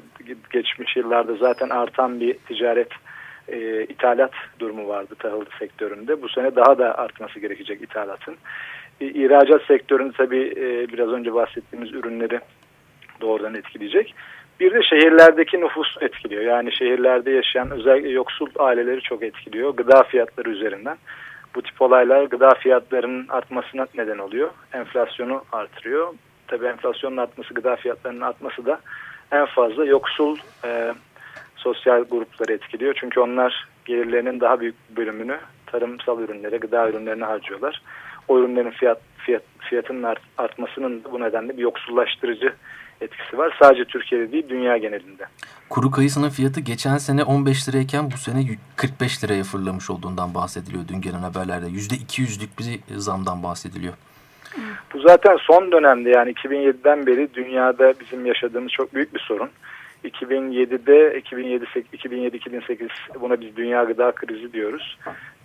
geçmiş 0.50 0.96
yıllarda 0.96 1.36
zaten 1.36 1.70
artan 1.70 2.20
bir 2.20 2.34
ticaret 2.34 2.90
e, 3.48 3.84
ithalat 3.84 4.32
durumu 4.60 4.88
vardı 4.88 5.16
tahıl 5.20 5.46
sektöründe. 5.60 6.22
Bu 6.22 6.30
sene 6.30 6.56
daha 6.56 6.78
da 6.78 6.98
artması 6.98 7.40
gerekecek 7.40 7.82
ithalatın. 7.82 8.36
E, 9.02 9.06
ihracat 9.06 9.62
sektöründe 9.66 10.14
tabii 10.18 10.54
e, 10.58 10.88
biraz 10.94 11.10
önce 11.10 11.34
bahsettiğimiz 11.34 11.94
ürünleri 11.94 12.40
doğrudan 13.22 13.56
etkileyecek. 13.56 14.16
Bir 14.62 14.74
de 14.74 14.84
şehirlerdeki 14.84 15.62
nüfus 15.62 15.98
etkiliyor. 16.02 16.44
Yani 16.44 16.72
şehirlerde 16.72 17.32
yaşayan 17.32 17.72
özellikle 17.72 18.10
yoksul 18.10 18.48
aileleri 18.60 19.02
çok 19.02 19.24
etkiliyor. 19.24 19.70
Gıda 19.70 20.04
fiyatları 20.04 20.50
üzerinden. 20.50 20.98
Bu 21.56 21.62
tip 21.62 21.82
olaylar 21.82 22.24
gıda 22.24 22.54
fiyatlarının 22.54 23.28
artmasına 23.30 23.88
neden 23.98 24.18
oluyor. 24.18 24.50
Enflasyonu 24.74 25.44
artırıyor. 25.52 26.14
Tabii 26.48 26.66
enflasyonun 26.66 27.18
artması, 27.18 27.54
gıda 27.54 27.76
fiyatlarının 27.76 28.22
artması 28.22 28.66
da 28.66 28.80
en 29.32 29.46
fazla 29.46 29.86
yoksul 29.86 30.38
e, 30.66 30.94
sosyal 31.56 32.04
grupları 32.04 32.54
etkiliyor. 32.54 32.94
Çünkü 33.00 33.20
onlar 33.20 33.68
gelirlerinin 33.86 34.40
daha 34.40 34.60
büyük 34.60 34.76
bölümünü 34.90 35.38
tarımsal 35.66 36.22
ürünlere, 36.22 36.58
gıda 36.58 36.90
ürünlerine 36.90 37.26
harcıyorlar. 37.26 37.82
O 38.28 38.40
ürünlerin 38.40 38.72
fiyat, 38.72 39.02
fiyat 39.18 39.44
fiyatının 39.60 40.04
art, 40.04 40.22
artmasının 40.38 41.04
bu 41.12 41.22
nedenle 41.22 41.58
bir 41.58 41.62
yoksullaştırıcı 41.62 42.54
etkisi 43.02 43.38
var. 43.38 43.58
Sadece 43.62 43.86
Türkiye'de 43.86 44.32
değil 44.32 44.50
dünya 44.50 44.78
genelinde. 44.78 45.26
Kuru 45.70 45.92
kayısının 45.92 46.30
fiyatı 46.30 46.60
geçen 46.60 46.98
sene 46.98 47.24
15 47.24 47.70
lirayken 47.70 48.12
bu 48.12 48.18
sene 48.18 48.46
45 48.76 49.24
liraya 49.24 49.44
fırlamış 49.44 49.90
olduğundan 49.90 50.34
bahsediliyor 50.34 50.88
dün 50.88 51.02
gelen 51.02 51.20
haberlerde. 51.20 51.66
%200'lük 51.66 52.50
bir 52.60 52.98
zamdan 52.98 53.44
bahsediliyor. 53.44 53.94
Bu 54.94 55.00
zaten 55.00 55.38
son 55.38 55.72
dönemde 55.72 56.10
yani 56.10 56.32
2007'den 56.32 57.08
beri 57.08 57.34
dünyada 57.34 57.94
bizim 58.00 58.26
yaşadığımız 58.26 58.72
çok 58.72 58.94
büyük 58.94 59.14
bir 59.14 59.20
sorun. 59.20 59.50
2007'de 60.04 61.20
2007-2008 61.20 62.90
buna 63.22 63.42
biz 63.42 63.56
dünya 63.56 63.84
gıda 63.84 64.12
krizi 64.12 64.54
diyoruz. 64.54 64.98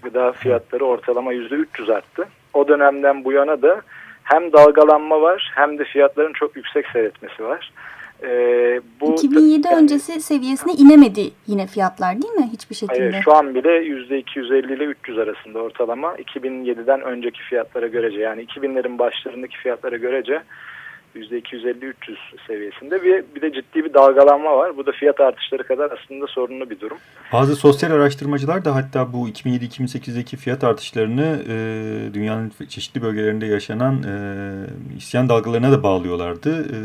Gıda 0.03 0.33
fiyatları 0.33 0.85
ortalama 0.85 1.35
%300 1.35 1.95
arttı. 1.95 2.29
O 2.55 2.69
dönemden 2.69 3.25
bu 3.25 3.33
yana 3.33 3.63
da 3.63 3.83
hem 4.27 4.53
dalgalanma 4.53 5.21
var 5.21 5.53
hem 5.55 5.79
de 5.79 5.85
fiyatların 5.85 6.33
çok 6.33 6.57
yüksek 6.57 6.87
seyretmesi 6.87 7.45
var. 7.45 7.73
Ee, 8.23 8.81
bu 9.01 9.13
2007 9.13 9.67
yani, 9.67 9.83
öncesi 9.83 10.21
seviyesine 10.21 10.73
inemedi 10.73 11.31
yine 11.47 11.67
fiyatlar 11.67 12.23
değil 12.23 12.35
mi 12.35 12.49
hiçbir 12.53 12.75
şekilde? 12.75 13.11
Hayır 13.11 13.23
şu 13.25 13.35
an 13.35 13.55
bile 13.55 13.69
%250 13.69 14.75
ile 14.75 14.85
300 14.85 15.19
arasında 15.19 15.59
ortalama 15.59 16.15
2007'den 16.15 17.01
önceki 17.01 17.43
fiyatlara 17.43 17.87
görece 17.87 18.21
yani 18.21 18.45
2000'lerin 18.45 18.99
başlarındaki 18.99 19.57
fiyatlara 19.57 19.97
görece 19.97 20.43
%250-300 21.17 21.93
seviyesinde 22.47 23.03
bir, 23.03 23.25
bir 23.35 23.41
de 23.41 23.53
ciddi 23.53 23.85
bir 23.85 23.95
dalgalanma 23.95 24.57
var. 24.57 24.77
Bu 24.77 24.87
da 24.87 24.93
fiyat 24.93 25.21
artışları 25.21 25.63
kadar 25.63 25.91
aslında 25.91 26.27
sorunlu 26.27 26.71
bir 26.71 26.81
durum. 26.81 26.99
Bazı 27.33 27.57
sosyal 27.57 27.91
araştırmacılar 27.91 28.65
da 28.65 28.75
hatta 28.75 29.13
bu 29.13 29.29
2007-2008'deki 29.29 30.37
fiyat 30.37 30.65
artışlarını 30.65 31.39
e, 31.49 31.55
dünyanın 32.15 32.53
çeşitli 32.69 33.03
bölgelerinde 33.03 33.47
yaşanan 33.47 33.95
e, 34.03 34.15
isyan 34.97 35.29
dalgalarına 35.29 35.73
da 35.73 35.83
bağlıyorlardı. 35.83 36.51
E, 36.51 36.79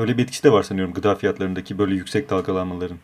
öyle 0.00 0.18
bir 0.18 0.22
etkisi 0.22 0.44
de 0.44 0.52
var 0.52 0.62
sanıyorum 0.62 0.94
gıda 0.94 1.14
fiyatlarındaki 1.14 1.78
böyle 1.78 1.94
yüksek 1.94 2.30
dalgalanmaların. 2.30 2.96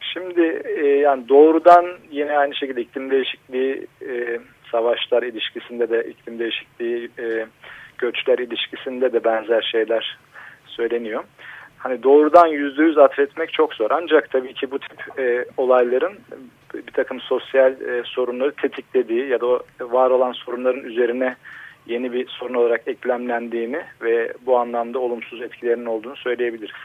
Şimdi 0.00 0.62
e, 0.64 0.86
yani 0.86 1.28
doğrudan 1.28 1.86
yine 2.10 2.38
aynı 2.38 2.54
şekilde 2.54 2.80
iklim 2.80 3.10
değişikliği, 3.10 3.86
e, 4.08 4.40
savaşlar 4.72 5.22
ilişkisinde 5.22 5.90
de 5.90 6.10
iklim 6.10 6.38
değişikliği... 6.38 7.10
E, 7.18 7.46
göçler 8.04 8.38
ilişkisinde 8.38 9.12
de 9.12 9.24
benzer 9.24 9.62
şeyler 9.72 10.18
söyleniyor. 10.66 11.24
Hani 11.78 12.02
doğrudan 12.02 12.46
yüzde 12.46 12.82
yüz 12.82 12.98
atfetmek 12.98 13.52
çok 13.52 13.74
zor. 13.74 13.90
Ancak 13.90 14.30
tabii 14.30 14.54
ki 14.54 14.70
bu 14.70 14.78
tip 14.78 15.18
e, 15.18 15.44
olayların 15.56 16.12
bir 16.74 16.92
takım 16.92 17.20
sosyal 17.20 17.72
e, 17.72 18.02
sorunları 18.04 18.52
tetiklediği 18.52 19.28
ya 19.28 19.40
da 19.40 19.46
var 19.80 20.10
olan 20.10 20.32
sorunların 20.32 20.84
üzerine 20.84 21.36
yeni 21.86 22.12
bir 22.12 22.28
sorun 22.28 22.54
olarak 22.54 22.88
eklemlendiğini 22.88 23.80
ve 24.02 24.32
bu 24.46 24.58
anlamda 24.58 24.98
olumsuz 24.98 25.42
etkilerinin 25.42 25.86
olduğunu 25.86 26.16
söyleyebiliriz. 26.16 26.76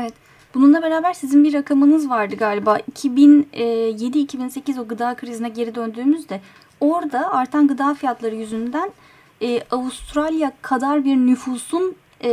Evet. 0.00 0.12
Bununla 0.54 0.82
beraber 0.82 1.12
sizin 1.12 1.44
bir 1.44 1.54
rakamınız 1.54 2.10
vardı 2.10 2.36
galiba. 2.38 2.78
2007-2008 2.92 4.80
o 4.80 4.88
gıda 4.88 5.14
krizine 5.14 5.48
geri 5.48 5.74
döndüğümüzde 5.74 6.40
orada 6.80 7.32
artan 7.32 7.68
gıda 7.68 7.94
fiyatları 7.94 8.34
yüzünden 8.34 8.90
e, 9.42 9.60
Avustralya 9.70 10.52
kadar 10.62 11.04
bir 11.04 11.16
nüfusun 11.16 11.96
e, 12.24 12.30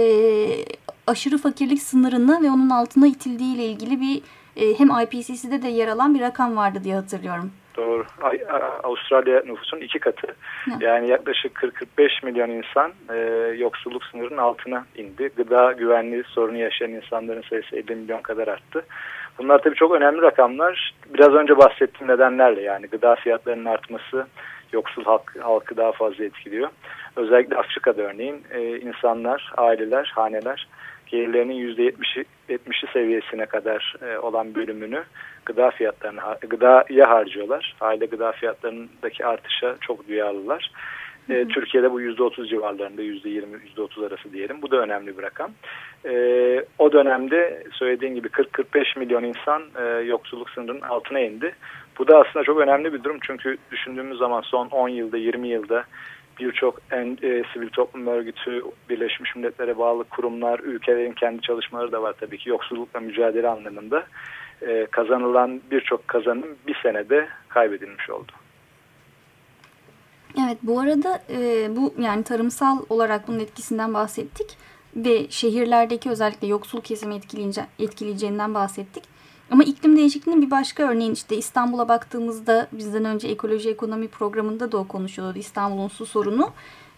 aşırı 1.08 1.38
fakirlik 1.38 1.82
sınırını 1.82 2.44
ve 2.44 2.52
onun 2.52 2.70
altına 2.70 3.08
itildiği 3.08 3.56
ile 3.56 3.66
ilgili 3.66 4.02
bir 4.02 4.22
e, 4.56 4.80
hem 4.80 4.88
IPCC'de 5.04 5.62
de 5.62 5.68
yer 5.68 5.88
alan 5.88 6.16
bir 6.16 6.22
rakam 6.22 6.56
vardı 6.56 6.80
diye 6.84 6.96
hatırlıyorum. 6.96 7.52
Doğru. 7.78 8.06
Avustralya 8.84 9.44
nüfusun 9.46 9.78
iki 9.78 10.00
katı. 10.00 10.28
Ne? 10.68 10.86
Yani 10.86 11.10
yaklaşık 11.10 11.56
40-45 11.98 12.26
milyon 12.26 12.50
insan 12.50 12.92
e, 13.10 13.18
yoksulluk 13.58 14.04
sınırının 14.06 14.38
altına 14.38 14.86
indi. 14.96 15.30
Gıda 15.36 15.72
güvenliği 15.72 16.24
sorunu 16.24 16.58
yaşayan 16.58 16.92
insanların 16.92 17.44
sayısı 17.50 17.76
50 17.76 17.96
milyon 17.96 18.22
kadar 18.22 18.48
arttı. 18.48 18.86
Bunlar 19.38 19.62
tabii 19.62 19.76
çok 19.76 19.92
önemli 19.92 20.22
rakamlar. 20.22 20.94
Biraz 21.14 21.34
önce 21.34 21.58
bahsettiğim 21.58 22.14
nedenlerle 22.14 22.62
yani 22.62 22.88
gıda 22.88 23.16
fiyatlarının 23.16 23.66
artması 23.66 24.28
yoksul 24.74 25.04
halk, 25.04 25.36
halkı 25.40 25.78
daha 25.78 25.92
fazla 25.92 26.24
etkiliyor. 26.24 26.70
Özellikle 27.16 27.58
Afrika'da 27.58 28.02
örneğin 28.02 28.44
e, 28.52 28.80
insanlar, 28.80 29.54
aileler, 29.58 30.12
haneler 30.16 30.68
gelirlerinin 31.08 31.76
%70'i 31.76 32.26
70'i 32.50 32.92
seviyesine 32.94 33.46
kadar 33.46 33.96
e, 34.02 34.18
olan 34.18 34.56
bölümünü 34.56 35.04
gıda 35.46 35.72
fiyatlarına 35.72 36.38
gıdaya 36.42 37.10
harcıyorlar. 37.10 37.76
Aile 37.82 38.06
gıda 38.06 38.32
fiyatlarındaki 38.32 39.26
artışa 39.26 39.76
çok 39.82 40.08
duyarlılar. 40.08 40.72
E, 41.30 41.48
Türkiye'de 41.48 41.92
bu 41.92 42.02
%30 42.02 42.48
civarlarında 42.48 43.02
%20, 43.02 43.46
%30 43.78 44.08
arası 44.08 44.34
diyelim. 44.34 44.62
Bu 44.62 44.72
da 44.72 44.78
önemli 44.78 45.18
bir 45.18 45.24
rakam. 45.24 45.52
E, 46.06 46.14
o 46.78 46.92
dönemde 46.92 47.64
söylediğim 47.72 48.16
gibi 48.16 48.28
40-45 48.28 49.00
milyon 49.00 49.24
insan 49.24 49.64
e, 49.80 49.84
yoksulluk 49.84 50.50
sınırının 50.50 50.82
altına 50.82 51.20
indi. 51.20 51.56
Bu 52.00 52.08
da 52.08 52.18
aslında 52.18 52.46
çok 52.46 52.60
önemli 52.60 52.94
bir 52.94 53.04
durum 53.04 53.18
çünkü 53.22 53.58
düşündüğümüz 53.72 54.18
zaman 54.18 54.42
son 54.42 54.68
10 54.68 54.90
yılda 54.90 55.18
20 55.18 55.48
yılda 55.48 55.84
birçok 56.40 56.80
e, 56.92 57.44
sivil 57.54 57.70
toplum 57.70 58.08
örgütü, 58.08 58.64
Birleşmiş 58.90 59.36
Milletler'e 59.36 59.78
bağlı 59.78 60.04
kurumlar, 60.04 60.60
ülkelerin 60.60 61.14
kendi 61.14 61.42
çalışmaları 61.42 61.92
da 61.92 62.02
var 62.02 62.14
tabii 62.20 62.38
ki 62.38 62.50
yoksullukla 62.50 63.00
mücadele 63.00 63.48
anlamında 63.48 64.06
e, 64.62 64.86
kazanılan 64.92 65.62
birçok 65.72 66.08
kazanım 66.08 66.48
bir 66.68 66.76
senede 66.84 67.28
kaybedilmiş 67.50 68.10
oldu. 68.10 68.32
Evet 70.40 70.58
bu 70.64 70.80
arada 70.80 71.24
e, 71.30 71.68
bu 71.76 71.94
yani 72.00 72.24
tarımsal 72.24 72.78
olarak 72.90 73.28
bunun 73.28 73.40
etkisinden 73.40 73.94
bahsettik 73.94 74.58
ve 74.96 75.30
şehirlerdeki 75.30 76.10
özellikle 76.10 76.48
yoksul 76.48 76.82
kesimi 76.82 77.16
etkileyece, 77.16 77.62
etkileyeceğinden 77.80 78.54
bahsettik. 78.54 79.19
Ama 79.52 79.64
iklim 79.64 79.98
değişikliğinin 79.98 80.42
bir 80.42 80.52
başka 80.52 80.84
örneğin 80.84 81.14
işte 81.14 81.38
İstanbul'a 81.38 81.88
baktığımızda 81.88 82.68
bizden 82.72 83.06
önce 83.06 83.28
ekoloji 83.28 83.70
ekonomi 83.70 84.08
programında 84.08 84.72
da 84.72 84.78
o 84.78 84.88
konuşuluyordu 84.88 85.40
İstanbul'un 85.40 85.88
su 85.88 86.06
sorunu. 86.06 86.52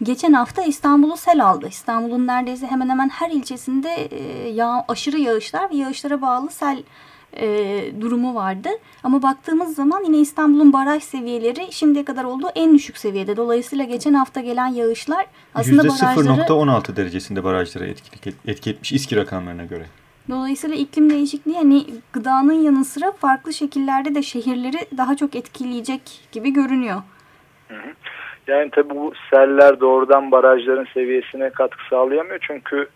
Geçen 0.03 0.33
hafta 0.33 0.63
İstanbul'u 0.63 1.17
sel 1.17 1.45
aldı. 1.45 1.67
İstanbul'un 1.67 2.27
neredeyse 2.27 2.67
hemen 2.67 2.89
hemen 2.89 3.09
her 3.09 3.31
ilçesinde 3.31 3.89
e, 3.89 4.49
yağ, 4.49 4.85
aşırı 4.87 5.19
yağışlar 5.19 5.71
ve 5.71 5.75
yağışlara 5.75 6.21
bağlı 6.21 6.49
sel 6.49 6.83
e, 7.33 8.01
durumu 8.01 8.35
vardı. 8.35 8.69
Ama 9.03 9.21
baktığımız 9.21 9.75
zaman 9.75 10.03
yine 10.03 10.17
İstanbul'un 10.17 10.73
baraj 10.73 11.03
seviyeleri 11.03 11.67
şimdiye 11.71 12.05
kadar 12.05 12.23
olduğu 12.23 12.49
en 12.55 12.73
düşük 12.75 12.97
seviyede. 12.97 13.37
Dolayısıyla 13.37 13.85
geçen 13.85 14.13
hafta 14.13 14.41
gelen 14.41 14.67
yağışlar 14.67 15.25
aslında 15.55 15.81
%0. 15.81 16.01
barajları... 16.01 16.41
%0.16 16.41 16.95
derecesinde 16.95 17.43
barajlara 17.43 17.85
etki, 17.85 18.33
etki 18.45 18.69
etmiş 18.69 18.91
İSKİ 18.91 19.15
rakamlarına 19.15 19.65
göre. 19.65 19.85
Dolayısıyla 20.29 20.75
iklim 20.75 21.09
değişikliği 21.09 21.55
hani 21.55 21.85
gıdanın 22.13 22.61
yanı 22.63 22.85
sıra 22.85 23.11
farklı 23.11 23.53
şekillerde 23.53 24.15
de 24.15 24.21
şehirleri 24.21 24.97
daha 24.97 25.15
çok 25.15 25.35
etkileyecek 25.35 26.01
gibi 26.31 26.53
görünüyor. 26.53 27.01
Yani 28.47 28.69
tabii 28.71 28.89
bu 28.89 29.13
seller 29.29 29.79
doğrudan 29.79 30.31
barajların 30.31 30.87
seviyesine 30.93 31.49
katkı 31.49 31.87
sağlayamıyor. 31.89 32.39
Çünkü 32.41 32.89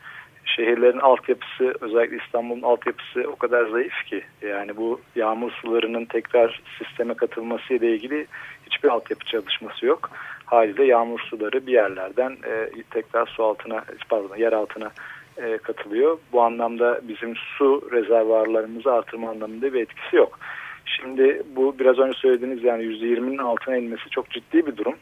şehirlerin 0.46 1.00
altyapısı 1.00 1.74
özellikle 1.82 2.17
İstanbul'un 2.25 2.62
altyapısı 2.62 3.24
o 3.27 3.36
kadar 3.36 3.65
zayıf 3.65 4.05
ki. 4.05 4.24
Yani 4.41 4.77
bu 4.77 5.01
yağmur 5.15 5.51
sularının 5.51 6.05
tekrar 6.05 6.62
sisteme 6.77 7.13
katılması 7.13 7.74
ile 7.74 7.96
ilgili 7.96 8.27
hiçbir 8.65 8.89
altyapı 8.89 9.25
çalışması 9.25 9.86
yok. 9.86 10.10
Haliyle 10.46 10.86
yağmur 10.86 11.20
suları 11.20 11.67
bir 11.67 11.74
yerlerden 11.74 12.32
e, 12.32 12.84
tekrar 12.91 13.25
su 13.25 13.44
altına 13.44 13.84
pardon 14.10 14.36
yer 14.36 14.53
altına 14.53 14.91
e, 15.38 15.58
katılıyor. 15.58 16.18
Bu 16.34 16.42
anlamda 16.42 17.00
bizim 17.04 17.36
su 17.36 17.89
rezervuarlarımızı 17.92 18.94
artırma 18.94 19.30
anlamında 19.30 19.74
bir 19.74 19.82
etkisi 19.82 20.15
yok. 20.15 20.39
Şimdi 20.86 21.44
bu 21.56 21.80
biraz 21.80 22.00
önce 22.00 22.18
söylediğiniz 22.20 22.63
yani 22.63 22.84
%20'nin 22.84 23.38
altına 23.38 23.77
inmesi 23.77 24.10
çok 24.10 24.30
ciddi 24.30 24.65
bir 24.65 24.77
durum. 24.77 24.96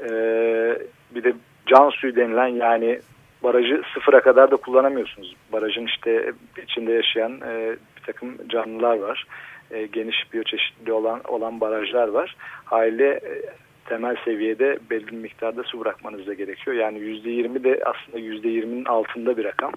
Ee, 0.00 0.78
bir 1.14 1.24
de 1.24 1.34
can 1.66 1.90
suyu 1.90 2.16
denilen 2.16 2.46
yani 2.46 3.00
barajı 3.42 3.82
sıfıra 3.94 4.20
kadar 4.20 4.50
da 4.50 4.56
kullanamıyorsunuz. 4.56 5.36
Barajın 5.52 5.86
işte 5.86 6.32
içinde 6.62 6.92
yaşayan 6.92 7.32
e, 7.32 7.76
bir 7.96 8.02
takım 8.06 8.48
canlılar 8.48 8.98
var. 8.98 9.26
E, 9.70 9.86
geniş 9.86 10.32
biyoçeşitli 10.32 10.92
olan 10.92 11.20
olan 11.28 11.60
barajlar 11.60 12.08
var. 12.08 12.36
Haliyle 12.64 13.08
e, 13.08 13.42
temel 13.88 14.16
seviyede 14.24 14.78
belli 14.90 15.16
miktarda 15.16 15.62
su 15.62 15.80
bırakmanız 15.80 16.26
da 16.26 16.34
gerekiyor. 16.34 16.76
Yani 16.76 16.98
%20 16.98 17.64
de 17.64 17.80
aslında 17.84 18.18
%20'nin 18.18 18.84
altında 18.84 19.36
bir 19.36 19.44
rakam. 19.44 19.72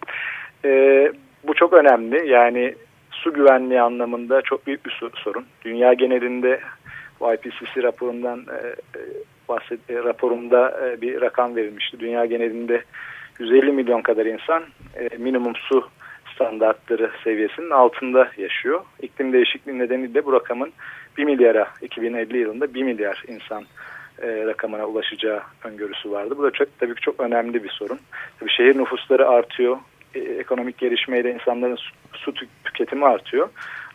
E, 0.65 1.11
bu 1.47 1.53
çok 1.53 1.73
önemli. 1.73 2.29
Yani 2.29 2.75
su 3.11 3.33
güvenliği 3.33 3.81
anlamında 3.81 4.41
çok 4.41 4.67
büyük 4.67 4.85
bir 4.85 5.01
sorun. 5.15 5.45
Dünya 5.65 5.93
genelinde 5.93 6.59
IPCC 7.21 7.83
raporundan 7.83 8.39
e, 8.39 8.67
e, 8.99 9.01
bahset, 9.49 9.79
e, 9.89 9.93
e, 9.93 11.01
bir 11.01 11.21
rakam 11.21 11.55
verilmişti. 11.55 11.99
Dünya 11.99 12.25
genelinde 12.25 12.83
150 13.39 13.71
milyon 13.71 14.01
kadar 14.01 14.25
insan 14.25 14.63
e, 14.95 15.17
minimum 15.17 15.55
su 15.55 15.89
standartları 16.35 17.11
seviyesinin 17.23 17.69
altında 17.69 18.31
yaşıyor. 18.37 18.81
İklim 19.01 19.33
değişikliği 19.33 19.79
nedeniyle 19.79 20.25
bu 20.25 20.33
rakamın 20.33 20.71
1 21.17 21.23
milyara 21.23 21.67
2050 21.81 22.37
yılında 22.37 22.73
1 22.73 22.83
milyar 22.83 23.23
insan 23.27 23.65
e, 24.21 24.45
rakamına 24.45 24.85
ulaşacağı 24.85 25.41
öngörüsü 25.63 26.11
vardı. 26.11 26.35
Bu 26.37 26.43
da 26.43 26.51
çok, 26.51 26.79
tabii 26.79 26.95
ki 26.95 27.01
çok 27.01 27.19
önemli 27.19 27.63
bir 27.63 27.69
sorun. 27.69 27.99
Tabii 28.39 28.51
şehir 28.51 28.77
nüfusları 28.77 29.29
artıyor. 29.29 29.77
E, 30.15 30.19
ekonomik 30.19 30.77
gelişmeyle 30.77 31.33
insanların 31.33 31.75
su, 31.75 31.91
su 32.13 32.33
tüketimi 32.63 33.05
artıyor. 33.05 33.49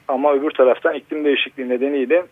Ama 0.09 0.33
öbür 0.33 0.51
taraftan 0.51 0.95
iklim 0.95 1.25
değişikliği 1.25 1.69
nedeniyle 1.69 2.27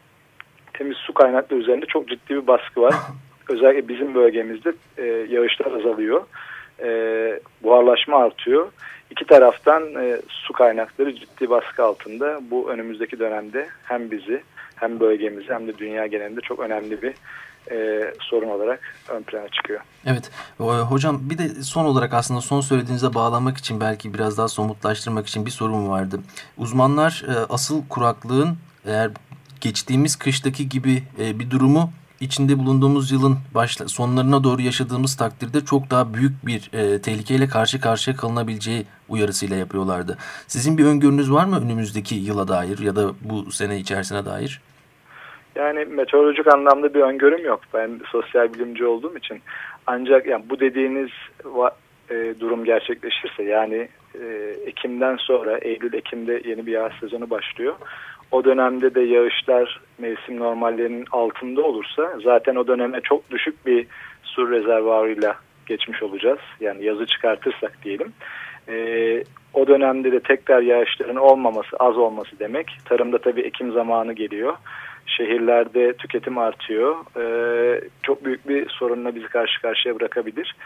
temiz 0.73 0.97
su 0.97 1.15
kaynakları 1.15 1.61
üzerinde 1.61 1.87
çok 1.87 2.09
ciddi 2.09 2.35
bir 2.35 2.47
baskı 2.47 2.81
var. 2.81 2.95
Özellikle 3.49 3.89
bizim 3.89 4.15
bölgemizde 4.15 4.73
e, 4.99 5.05
yağışlar 5.05 5.73
azalıyor. 5.73 6.23
E, 6.83 6.89
buharlaşma 7.63 8.17
artıyor. 8.25 8.69
İki 9.11 9.25
taraftan 9.25 9.95
e, 9.95 10.17
su 10.29 10.53
kaynakları 10.53 11.15
ciddi 11.15 11.51
baskı 11.51 11.85
altında. 11.85 12.41
Bu 12.51 12.71
önümüzdeki 12.71 13.19
dönemde 13.19 13.69
hem 13.85 14.11
bizi 14.11 14.43
hem 14.77 15.01
bölgemizi 15.01 15.53
hem 15.53 15.69
de 15.69 15.79
dünya 15.79 16.07
genelinde 16.07 16.41
çok 16.41 16.61
önemli 16.61 17.03
bir 17.03 17.15
e, 17.71 18.01
sorun 18.21 18.49
olarak 18.49 18.81
ön 19.09 19.23
plana 19.23 19.49
çıkıyor. 19.49 19.81
Evet. 20.07 20.31
Hocam 20.59 21.31
bir 21.31 21.39
de 21.39 21.63
son 21.63 21.85
olarak 21.85 22.15
aslında 22.15 22.41
son 22.41 22.61
söylediğinize 22.61 23.15
bağlamak 23.15 23.59
için 23.59 23.81
belki 23.81 24.15
biraz 24.15 24.39
daha 24.39 24.49
somutlaştırmak 24.49 25.27
için 25.27 25.47
bir 25.47 25.51
sorum 25.51 25.89
vardı. 25.89 26.21
Uzmanlar 26.57 27.25
e, 27.29 27.33
asıl 27.33 27.89
kuraklığın 27.89 28.57
eğer 28.87 29.11
geçtiğimiz 29.61 30.17
kıştaki 30.17 30.69
gibi 30.69 31.03
e, 31.19 31.39
bir 31.39 31.51
durumu 31.51 31.91
içinde 32.21 32.59
bulunduğumuz 32.59 33.13
yılın 33.13 33.39
başla, 33.55 33.89
sonlarına 33.89 34.45
doğru 34.45 34.63
yaşadığımız 34.63 35.17
takdirde 35.17 35.65
çok 35.65 35.91
daha 35.91 36.15
büyük 36.15 36.47
bir 36.47 36.71
e, 36.73 37.03
tehlikeyle 37.03 37.49
karşı 37.49 37.81
karşıya 37.81 38.17
kalınabileceği 38.17 38.87
uyarısıyla 39.09 39.57
yapıyorlardı. 39.57 40.19
Sizin 40.47 40.79
bir 40.79 40.85
öngörünüz 40.85 41.33
var 41.33 41.45
mı 41.45 41.61
önümüzdeki 41.61 42.15
yıla 42.15 42.49
dair 42.49 42.79
ya 42.79 42.97
da 42.97 43.13
bu 43.21 43.53
sene 43.53 43.79
içerisine 43.79 44.25
dair? 44.25 44.61
Yani 45.59 45.85
meteorolojik 45.85 46.47
anlamda 46.47 46.95
bir 46.95 47.01
öngörüm 47.01 47.45
yok. 47.45 47.61
Ben 47.75 48.01
sosyal 48.13 48.55
bilimci 48.55 48.87
olduğum 48.87 49.17
için. 49.17 49.41
Ancak 49.87 50.27
yani 50.27 50.45
bu 50.51 50.61
dediğiniz 50.61 51.11
e, 52.11 52.35
durum 52.41 52.65
gerçekleşirse 52.65 53.43
yani 53.43 53.89
e, 54.21 54.55
Ekim'den 54.67 55.17
sonra 55.17 55.59
Eylül-Ekim'de 55.59 56.43
yeni 56.45 56.67
bir 56.67 56.73
yağış 56.73 56.95
sezonu 57.01 57.31
başlıyor. 57.31 57.75
O 58.31 58.45
dönemde 58.45 58.95
de 58.95 59.01
yağışlar 59.01 59.81
mevsim 59.99 60.39
normallerinin 60.39 61.05
altında 61.11 61.63
olursa 61.63 62.13
zaten 62.25 62.57
o 62.57 62.67
döneme 62.67 63.01
çok 63.01 63.31
düşük 63.31 63.67
bir 63.67 63.87
su 64.23 64.51
rezervuarıyla 64.51 65.37
geçmiş 65.67 66.03
olacağız. 66.03 66.41
Yani 66.61 66.85
yazı 66.85 67.07
çıkartırsak 67.07 67.73
diyelim. 67.85 68.13
E, 68.69 68.75
o 69.55 69.67
dönemde 69.67 70.13
de 70.13 70.21
tekrar 70.21 70.63
yağışların 70.63 71.17
olmaması, 71.17 71.77
az 71.79 71.97
olması 71.97 72.39
demek. 72.39 72.79
Tarımda 72.85 73.19
tabii 73.19 73.41
Ekim 73.41 73.73
zamanı 73.73 74.13
geliyor 74.13 74.55
şehirlerde 75.09 75.93
tüketim 75.93 76.39
artıyor. 76.39 76.97
Ee, 77.17 77.81
çok 78.03 78.25
büyük 78.25 78.49
bir 78.49 78.69
sorunla 78.69 79.15
bizi 79.15 79.27
karşı 79.27 79.63
karşıya 79.63 80.01
bırakabilir. 80.01 80.57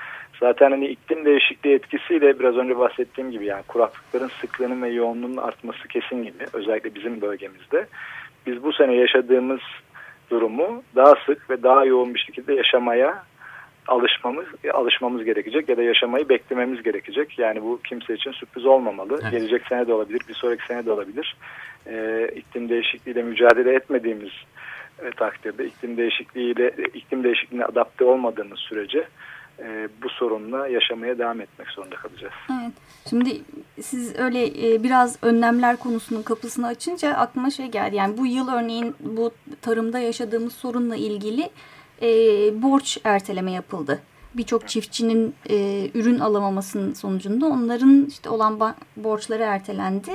Zaten 0.41 0.71
hani 0.71 0.87
iklim 0.87 1.25
değişikliği 1.25 1.75
etkisiyle 1.75 2.39
biraz 2.39 2.57
önce 2.57 2.79
bahsettiğim 2.79 3.31
gibi 3.31 3.45
yani 3.45 3.63
kuraklıkların 3.69 4.31
sıklığının 4.41 4.83
ve 4.83 4.89
yoğunluğunun 4.89 5.37
artması 5.37 5.89
kesin 5.89 6.23
gibi 6.23 6.45
özellikle 6.53 6.95
bizim 6.95 7.21
bölgemizde. 7.21 7.87
Biz 8.47 8.63
bu 8.63 8.73
sene 8.73 8.95
yaşadığımız 8.95 9.61
durumu 10.31 10.83
daha 10.97 11.15
sık 11.27 11.51
ve 11.51 11.63
daha 11.63 11.85
yoğun 11.85 12.15
bir 12.15 12.21
şekilde 12.21 12.55
yaşamaya 12.55 13.25
alışmamız 13.89 14.47
alışmamız 14.73 15.25
gerekecek 15.25 15.69
ya 15.69 15.77
da 15.77 15.83
yaşamayı 15.83 16.29
beklememiz 16.29 16.83
gerekecek. 16.83 17.39
Yani 17.39 17.63
bu 17.63 17.81
kimse 17.89 18.15
için 18.15 18.33
sürpriz 18.33 18.67
olmamalı. 18.67 19.19
Evet. 19.23 19.33
Gelecek 19.33 19.67
sene 19.67 19.87
de 19.87 19.95
olabilir, 19.95 20.21
bir 20.29 20.35
sonraki 20.35 20.67
sene 20.67 20.87
de 20.87 20.93
olabilir. 20.93 21.37
Ee, 21.87 22.29
iklim 22.37 22.69
değişikliğiyle 22.69 23.23
mücadele 23.23 23.75
etmediğimiz 23.75 24.31
e, 25.03 25.11
takdirde, 25.11 25.67
iklim 25.67 25.97
değişikliğiyle 25.97 26.73
iklim 26.95 27.25
değişikliğine 27.25 27.65
adapte 27.65 28.05
olmadığımız 28.05 28.59
sürece 28.59 29.09
e, 29.59 29.89
bu 30.03 30.09
sorunla 30.09 30.69
yaşamaya 30.69 31.19
devam 31.19 31.41
etmek 31.41 31.69
zorunda 31.69 31.97
kalacağız. 31.97 32.35
Evet. 32.51 32.73
Şimdi 33.11 33.31
siz 33.81 34.19
öyle 34.19 34.47
e, 34.47 34.83
biraz 34.83 35.19
önlemler 35.23 35.77
konusunun 35.77 36.23
kapısını 36.23 36.67
açınca 36.67 37.15
aklıma 37.15 37.51
şey 37.51 37.67
geldi. 37.67 37.97
Yani 37.97 38.19
bu 38.19 38.27
yıl 38.27 38.49
örneğin 38.49 38.95
bu 39.01 39.31
tarımda 39.63 39.99
yaşadığımız 39.99 40.53
sorunla 40.53 40.97
ilgili 40.97 41.51
e, 42.03 42.07
borç 42.63 42.99
erteleme 43.05 43.53
yapıldı. 43.53 44.03
Birçok 44.35 44.69
çiftçinin 44.69 45.35
e, 45.51 45.89
ürün 45.95 46.19
alamamasının 46.19 46.95
sonucunda 46.95 47.47
onların 47.47 48.07
işte 48.09 48.31
olan 48.31 48.75
borçları 48.97 49.43
ertelendi. 49.43 50.11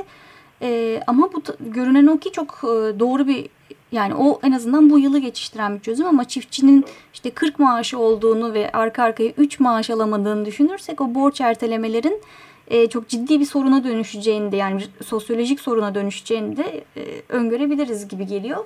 E, 0.62 1.02
ama 1.08 1.30
bu 1.34 1.44
görünen 1.60 2.08
o 2.08 2.18
ki 2.18 2.32
çok 2.32 2.60
e, 2.64 3.00
doğru 3.00 3.28
bir 3.28 3.50
yani 3.92 4.16
o 4.16 4.40
en 4.44 4.52
azından 4.52 4.90
bu 4.90 5.00
yılı 5.00 5.20
geçiştiren 5.20 5.76
bir 5.76 5.80
çözüm 5.80 6.06
ama 6.06 6.26
çiftçinin 6.26 6.86
işte 7.14 7.30
40 7.30 7.60
maaşı 7.60 8.00
olduğunu 8.00 8.54
ve 8.54 8.72
arka 8.72 9.04
arkaya 9.04 9.30
3 9.38 9.60
maaş 9.60 9.90
alamadığını 9.90 10.46
düşünürsek 10.46 11.02
o 11.02 11.16
borç 11.16 11.42
ertelemelerin 11.42 12.22
e, 12.68 12.88
çok 12.90 13.10
ciddi 13.10 13.40
bir 13.40 13.46
soruna 13.46 13.84
dönüşeceğini 13.84 14.52
de 14.52 14.58
yani 14.58 14.84
sosyolojik 15.06 15.60
soruna 15.60 15.96
dönüşeceğini 15.96 16.58
de 16.58 16.84
e, 16.98 17.22
öngörebiliriz 17.30 18.08
gibi 18.08 18.26
geliyor. 18.26 18.66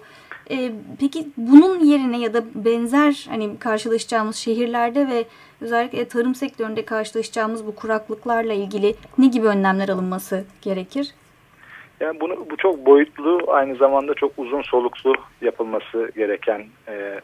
E, 0.51 0.71
peki 0.99 1.27
bunun 1.37 1.79
yerine 1.79 2.19
ya 2.19 2.33
da 2.33 2.43
benzer 2.55 3.25
hani 3.29 3.59
karşılaşacağımız 3.59 4.35
şehirlerde 4.35 5.07
ve 5.07 5.25
özellikle 5.61 6.07
tarım 6.07 6.35
sektöründe 6.35 6.85
karşılaşacağımız 6.85 7.67
bu 7.67 7.75
kuraklıklarla 7.75 8.53
ilgili 8.53 8.95
ne 9.17 9.27
gibi 9.27 9.47
önlemler 9.47 9.89
alınması 9.89 10.45
gerekir? 10.61 11.13
Yani 11.99 12.19
bunu 12.19 12.49
bu 12.49 12.57
çok 12.57 12.85
boyutlu 12.85 13.39
aynı 13.47 13.75
zamanda 13.75 14.13
çok 14.13 14.31
uzun 14.37 14.61
soluklu 14.61 15.13
yapılması 15.41 16.11
gereken 16.15 16.65
e, 16.87 17.19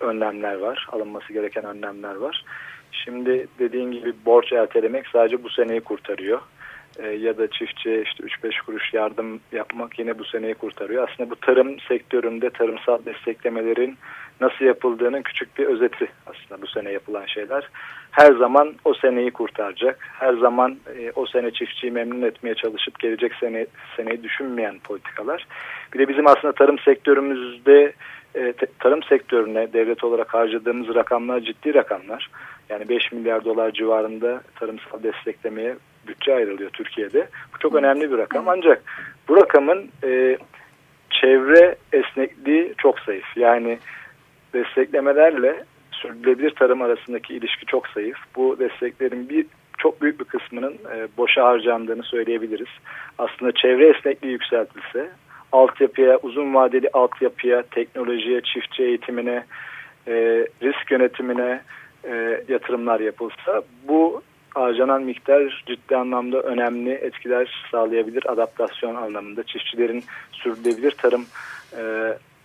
önlemler 0.00 0.54
var, 0.54 0.88
alınması 0.92 1.32
gereken 1.32 1.64
önlemler 1.64 2.14
var. 2.14 2.44
Şimdi 2.92 3.46
dediğin 3.58 3.92
gibi 3.92 4.12
borç 4.26 4.52
ertelemek 4.52 5.06
sadece 5.06 5.44
bu 5.44 5.50
seneyi 5.50 5.80
kurtarıyor. 5.80 6.40
E, 7.02 7.08
ya 7.08 7.38
da 7.38 7.50
çiftçiye 7.50 8.02
işte 8.02 8.24
3-5 8.24 8.62
kuruş 8.66 8.94
yardım 8.94 9.40
yapmak 9.52 9.98
yine 9.98 10.18
bu 10.18 10.24
seneyi 10.24 10.54
kurtarıyor. 10.54 11.08
Aslında 11.08 11.30
bu 11.30 11.36
tarım 11.36 11.80
sektöründe 11.80 12.50
tarımsal 12.50 13.04
desteklemelerin 13.04 13.96
nasıl 14.40 14.64
yapıldığının 14.64 15.22
küçük 15.22 15.58
bir 15.58 15.66
özeti 15.66 16.08
aslında 16.26 16.62
bu 16.62 16.66
sene 16.66 16.92
yapılan 16.92 17.26
şeyler. 17.26 17.68
Her 18.10 18.32
zaman 18.32 18.74
o 18.84 18.94
seneyi 18.94 19.30
kurtaracak. 19.30 19.98
Her 20.18 20.34
zaman 20.34 20.76
e, 20.98 21.12
o 21.14 21.26
sene 21.26 21.50
çiftçiyi 21.50 21.92
memnun 21.92 22.22
etmeye 22.22 22.54
çalışıp 22.54 22.98
gelecek 22.98 23.34
sene 23.34 23.66
seneyi 23.96 24.22
düşünmeyen 24.22 24.78
politikalar. 24.78 25.46
Bir 25.94 25.98
de 25.98 26.08
bizim 26.08 26.26
aslında 26.26 26.52
tarım 26.52 26.78
sektörümüzde 26.78 27.92
e, 28.34 28.54
tarım 28.78 29.02
sektörüne 29.02 29.72
devlet 29.72 30.04
olarak 30.04 30.34
harcadığımız 30.34 30.94
rakamlar 30.94 31.40
ciddi 31.40 31.74
rakamlar. 31.74 32.30
Yani 32.68 32.88
5 32.88 33.12
milyar 33.12 33.44
dolar 33.44 33.70
civarında 33.70 34.40
tarımsal 34.60 35.02
desteklemeye 35.02 35.76
bütçe 36.06 36.34
ayrılıyor 36.34 36.70
Türkiye'de. 36.70 37.28
Bu 37.54 37.58
çok 37.58 37.74
önemli 37.74 38.12
bir 38.12 38.18
rakam 38.18 38.48
ancak 38.48 38.82
bu 39.28 39.36
rakamın 39.36 39.90
e, 40.04 40.38
çevre 41.10 41.76
esnekliği 41.92 42.74
çok 42.78 43.00
zayıf. 43.00 43.36
Yani 43.36 43.78
desteklemelerle 44.54 45.64
sürdürülebilir 45.92 46.50
tarım 46.50 46.82
arasındaki 46.82 47.34
ilişki 47.34 47.66
çok 47.66 47.88
zayıf. 47.88 48.18
Bu 48.36 48.58
desteklerin 48.58 49.28
bir 49.28 49.46
çok 49.78 50.02
büyük 50.02 50.20
bir 50.20 50.24
kısmının 50.24 50.72
e, 50.72 51.08
boşa 51.16 51.44
harcandığını 51.44 52.02
söyleyebiliriz. 52.02 52.68
Aslında 53.18 53.52
çevre 53.52 53.88
esnekliği 53.88 54.32
yükseltilse, 54.32 55.10
altyapıya, 55.52 56.18
uzun 56.22 56.54
vadeli 56.54 56.88
altyapıya, 56.92 57.62
teknolojiye, 57.62 58.40
çiftçi 58.40 58.82
eğitimine, 58.82 59.44
e, 60.08 60.12
risk 60.62 60.90
yönetimine 60.90 61.60
e, 62.04 62.44
yatırımlar 62.48 63.00
yapılsa 63.00 63.62
bu 63.88 64.22
harcanan 64.54 65.02
miktar 65.02 65.64
ciddi 65.66 65.96
anlamda 65.96 66.40
önemli 66.40 66.90
etkiler 66.90 67.66
sağlayabilir 67.70 68.32
adaptasyon 68.32 68.94
anlamında. 68.94 69.42
Çiftçilerin 69.42 70.04
sürdürülebilir 70.32 70.90
tarım 70.90 71.26
e, 71.78 71.82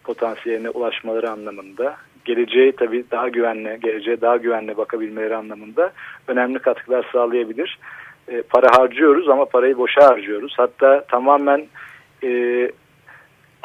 potansiyeline 0.04 0.70
ulaşmaları 0.70 1.32
anlamında 1.32 1.96
geleceğe 2.26 2.72
tabii 2.72 3.06
daha 3.12 3.30
güvenli, 3.30 3.80
geleceğe 3.84 4.22
daha 4.22 4.38
güvenli 4.38 4.78
bakabilmeleri 4.78 5.36
anlamında 5.36 5.92
önemli 6.28 6.60
katkılar 6.60 7.10
sağlayabilir. 7.12 7.80
E, 8.28 8.42
para 8.42 8.78
harcıyoruz 8.78 9.30
ama 9.30 9.46
parayı 9.46 9.78
boşa 9.78 10.08
harcıyoruz. 10.08 10.54
Hatta 10.58 11.06
tamamen 11.08 11.68
e, 12.24 12.72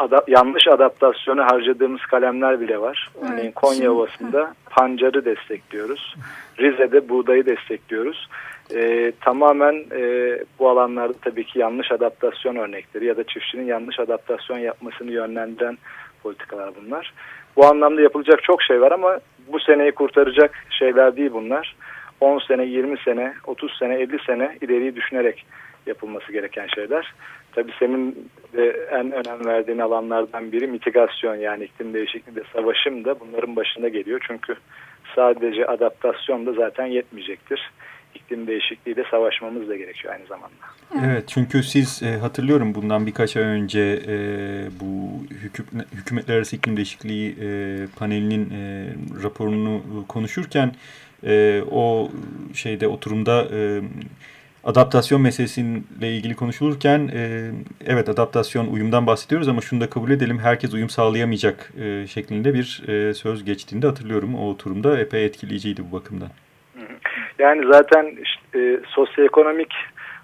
ada, 0.00 0.22
yanlış 0.28 0.68
adaptasyonu 0.68 1.44
harcadığımız 1.44 2.00
kalemler 2.00 2.60
bile 2.60 2.80
var. 2.80 3.10
Evet. 3.18 3.30
Örneğin 3.32 3.52
Konya 3.52 3.92
Ovası'nda 3.92 4.54
pancarı 4.70 5.24
destekliyoruz. 5.24 6.14
Rize'de 6.58 7.08
buğdayı 7.08 7.46
destekliyoruz. 7.46 8.28
E, 8.74 9.12
tamamen 9.20 9.84
e, 9.92 10.38
bu 10.58 10.68
alanlarda 10.68 11.14
tabii 11.22 11.44
ki 11.44 11.58
yanlış 11.58 11.92
adaptasyon 11.92 12.56
örnekleri 12.56 13.04
ya 13.06 13.16
da 13.16 13.24
çiftçinin 13.24 13.66
yanlış 13.66 14.00
adaptasyon 14.00 14.58
yapmasını 14.58 15.10
yönlendiren 15.10 15.78
politikalar 16.22 16.70
bunlar. 16.82 17.12
Bu 17.56 17.66
anlamda 17.66 18.00
yapılacak 18.00 18.42
çok 18.42 18.62
şey 18.62 18.80
var 18.80 18.92
ama 18.92 19.18
bu 19.52 19.60
seneyi 19.60 19.92
kurtaracak 19.92 20.66
şeyler 20.70 21.16
değil 21.16 21.30
bunlar. 21.32 21.76
10 22.20 22.38
sene, 22.38 22.64
20 22.64 22.98
sene, 22.98 23.34
30 23.46 23.78
sene, 23.78 23.94
50 23.94 24.18
sene 24.26 24.56
ileriyi 24.60 24.96
düşünerek 24.96 25.46
yapılması 25.86 26.32
gereken 26.32 26.66
şeyler. 26.74 27.14
Tabii 27.54 27.72
senin 27.78 28.30
de 28.56 28.88
en 28.90 29.12
önem 29.12 29.46
verdiğin 29.46 29.78
alanlardan 29.78 30.52
biri 30.52 30.66
mitigasyon 30.66 31.36
yani 31.36 31.64
iklim 31.64 31.94
değişikliği 31.94 32.36
de 32.36 32.42
savaşım 32.52 33.04
da 33.04 33.20
bunların 33.20 33.56
başında 33.56 33.88
geliyor. 33.88 34.20
Çünkü 34.28 34.54
sadece 35.16 35.66
adaptasyon 35.66 36.46
da 36.46 36.52
zaten 36.52 36.86
yetmeyecektir. 36.86 37.70
İklim 38.14 38.46
değişikliğiyle 38.46 39.04
savaşmamız 39.10 39.68
da 39.68 39.76
gerekiyor 39.76 40.14
aynı 40.14 40.26
zamanda. 40.26 40.54
Evet 41.06 41.24
çünkü 41.28 41.62
siz 41.62 42.02
e, 42.02 42.18
hatırlıyorum 42.18 42.74
bundan 42.74 43.06
birkaç 43.06 43.36
ay 43.36 43.42
önce 43.42 44.02
e, 44.08 44.14
bu 44.80 45.22
hüküm, 45.34 45.66
hükümetler 45.92 46.36
arası 46.36 46.56
iklim 46.56 46.76
değişikliği 46.76 47.30
e, 47.30 47.46
panelinin 47.98 48.50
e, 48.50 48.86
raporunu 49.22 49.82
konuşurken 50.08 50.74
e, 51.26 51.62
o 51.70 52.10
şeyde 52.54 52.88
oturumda 52.88 53.48
e, 53.52 53.80
adaptasyon 54.64 55.20
meselesiyle 55.20 56.09
ilgili 56.09 56.37
konuşulurken 56.37 57.11
e, 57.14 57.51
evet 57.87 58.09
adaptasyon 58.09 58.66
uyumdan 58.66 59.07
bahsediyoruz 59.07 59.49
ama 59.49 59.61
şunu 59.61 59.81
da 59.81 59.90
kabul 59.90 60.11
edelim 60.11 60.38
herkes 60.38 60.75
uyum 60.75 60.88
sağlayamayacak 60.88 61.73
e, 61.81 62.07
şeklinde 62.07 62.55
bir 62.55 62.83
e, 62.88 63.14
söz 63.14 63.44
geçtiğinde 63.44 63.87
hatırlıyorum 63.87 64.35
o 64.35 64.51
oturumda 64.51 65.01
epey 65.01 65.25
etkileyiciydi 65.25 65.83
bu 65.90 65.96
bakımdan. 65.96 66.29
Yani 67.38 67.66
zaten 67.73 68.16
e, 68.55 68.81
sosyoekonomik 68.88 69.75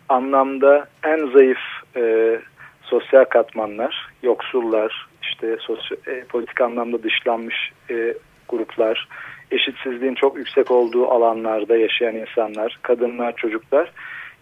anlamda 0.08 0.88
en 1.04 1.32
zayıf 1.32 1.58
e, 1.96 2.36
sosyal 2.82 3.24
katmanlar, 3.24 4.08
yoksullar, 4.22 5.08
işte 5.22 5.56
sosyo, 5.60 5.96
e, 6.06 6.24
politik 6.24 6.60
anlamda 6.60 7.02
dışlanmış 7.02 7.72
e, 7.90 8.14
gruplar, 8.48 9.08
eşitsizliğin 9.50 10.14
çok 10.14 10.38
yüksek 10.38 10.70
olduğu 10.70 11.06
alanlarda 11.08 11.76
yaşayan 11.76 12.14
insanlar, 12.16 12.78
kadınlar, 12.82 13.36
çocuklar 13.36 13.92